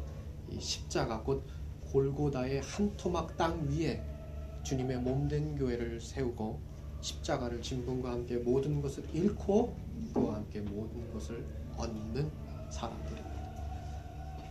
이 0.49 0.59
십자가 0.59 1.21
곧 1.21 1.45
골고다의 1.91 2.61
한 2.61 2.95
토막 2.95 3.35
땅 3.37 3.67
위에 3.69 4.01
주님의 4.63 4.99
몸된 4.99 5.57
교회를 5.57 5.99
세우고 5.99 6.59
십자가를 7.01 7.61
진분과 7.61 8.11
함께 8.11 8.37
모든 8.37 8.81
것을 8.81 9.03
잃고 9.13 9.75
그와 10.13 10.35
함께 10.35 10.61
모든 10.61 11.11
것을 11.11 11.43
얻는 11.77 12.31
사람들입니다. 12.69 13.31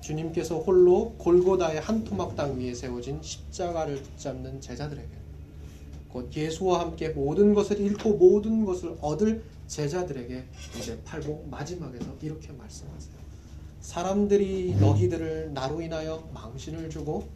주님께서 0.01 0.59
홀로 0.59 1.15
골고다의 1.19 1.81
한 1.81 2.03
토막 2.05 2.35
땅 2.35 2.59
위에 2.59 2.75
세워진 2.75 3.23
십자가를 3.23 4.03
붙잡는 4.03 4.61
제자들에게 4.61 5.20
곧 6.13 6.35
예수와 6.35 6.81
함께 6.81 7.11
모든 7.11 7.55
것을 7.55 7.81
잃고 7.81 8.15
모든 8.15 8.65
것을 8.65 8.97
얻을 9.01 9.45
제자들에게 9.69 10.45
이제 10.79 11.01
팔복 11.05 11.49
마지막에서 11.49 12.07
이렇게 12.21 12.53
말씀하세요. 12.53 13.15
사람들이 13.81 14.75
너희들을 14.75 15.55
나로 15.55 15.81
인하여 15.81 16.29
망신을 16.35 16.91
주고 16.91 17.29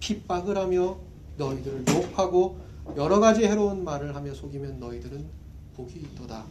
핍박을 0.00 0.58
하며 0.58 0.98
너희들을 1.36 1.84
욕하고 1.88 2.58
여러 2.96 3.20
가지 3.20 3.44
해로운 3.44 3.84
말을 3.84 4.14
하며 4.14 4.34
속이면 4.34 4.80
너희들은 4.80 5.24
복이 5.76 6.00
있도다. 6.00 6.44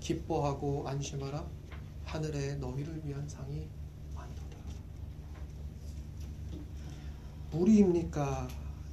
기뻐하고 0.00 0.86
안심하라. 0.86 1.44
하늘에 2.04 2.54
너희를 2.56 3.00
위한 3.04 3.26
상이 3.28 3.66
많도다. 4.14 4.56
무리입니까? 7.50 8.48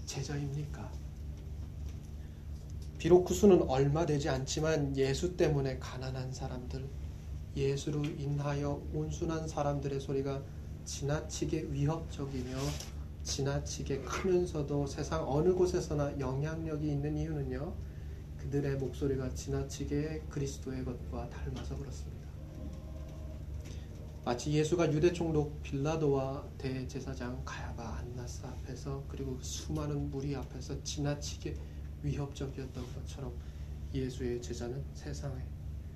제자입니까? 0.05 1.04
비록 2.97 3.25
그 3.25 3.33
수는 3.33 3.63
얼마 3.63 4.05
되지 4.05 4.29
않지만 4.29 4.95
예수 4.97 5.35
때문에 5.35 5.79
가난한 5.79 6.31
사람들, 6.31 6.87
예수로 7.55 8.03
인하여 8.03 8.81
온순한 8.93 9.47
사람들의 9.47 9.99
소리가 9.99 10.41
지나치게 10.85 11.67
위협적이며 11.71 12.57
지나치게 13.23 13.99
크면서도 14.01 14.87
세상 14.87 15.27
어느 15.27 15.53
곳에서나 15.53 16.19
영향력이 16.19 16.87
있는 16.87 17.17
이유는요. 17.17 17.73
그들의 18.37 18.77
목소리가 18.77 19.33
지나치게 19.33 20.23
그리스도의 20.29 20.85
것과 20.85 21.29
닮아서 21.29 21.75
그렇습니다. 21.75 22.25
마치 24.23 24.51
예수가 24.51 24.91
유대 24.91 25.11
총독 25.11 25.61
빌라도와 25.61 26.47
대제사장 26.57 27.41
가야바 27.45 27.97
안나스 27.97 28.45
앞에서 28.45 29.03
그리고 29.07 29.37
수많은 29.41 30.09
무리 30.09 30.35
앞에서 30.35 30.83
지나치게 30.83 31.55
위협적이었던 32.05 32.93
것처럼 32.93 33.33
예수의 33.93 34.41
제자는 34.41 34.83
세상에 34.93 35.41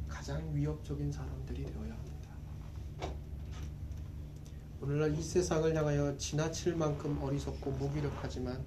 가장 0.08 0.54
위협적인 0.54 1.12
사람들이 1.12 1.66
되어야 1.66 1.94
합니다. 1.94 2.30
오늘날 4.82 5.14
이 5.14 5.22
세상을 5.22 5.76
향하여 5.76 6.18
지나칠 6.18 6.76
만큼 6.76 7.22
어리석고 7.22 7.72
무기력하지만 7.72 8.64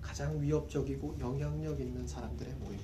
가장 0.00 0.40
위협적이고 0.40 1.16
영향력 1.18 1.80
있는 1.80 2.06
사람들의 2.06 2.54
모임. 2.54 2.78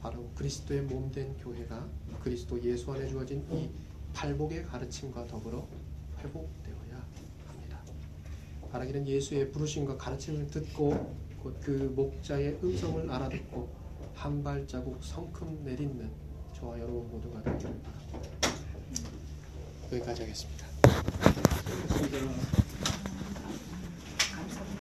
바로 0.00 0.28
그리스도의 0.34 0.82
몸된 0.82 1.36
교회가 1.38 1.88
그리스도 2.22 2.62
예수 2.62 2.92
안에 2.92 3.08
주어진 3.08 3.44
이 3.52 3.70
팔복의 4.12 4.64
가르침과 4.64 5.26
더불어 5.26 5.66
회복되어야 6.18 7.06
합니다. 7.46 7.80
바라기는 8.70 9.06
예수의 9.06 9.50
부르심과 9.50 9.96
가르침을 9.96 10.48
듣고 10.48 11.16
곧 11.46 11.60
그 11.60 11.70
목자의 11.94 12.58
음성을 12.62 13.08
알아듣고 13.08 13.68
한 14.14 14.42
발자국 14.42 14.98
성큼 15.02 15.62
내딛는 15.64 16.10
저와 16.56 16.78
여러분 16.78 17.08
모두가 17.10 17.42
되기를 17.42 17.80
바랍니다. 17.82 17.92
여기까지 19.92 20.22
하겠습니다. 20.22 20.66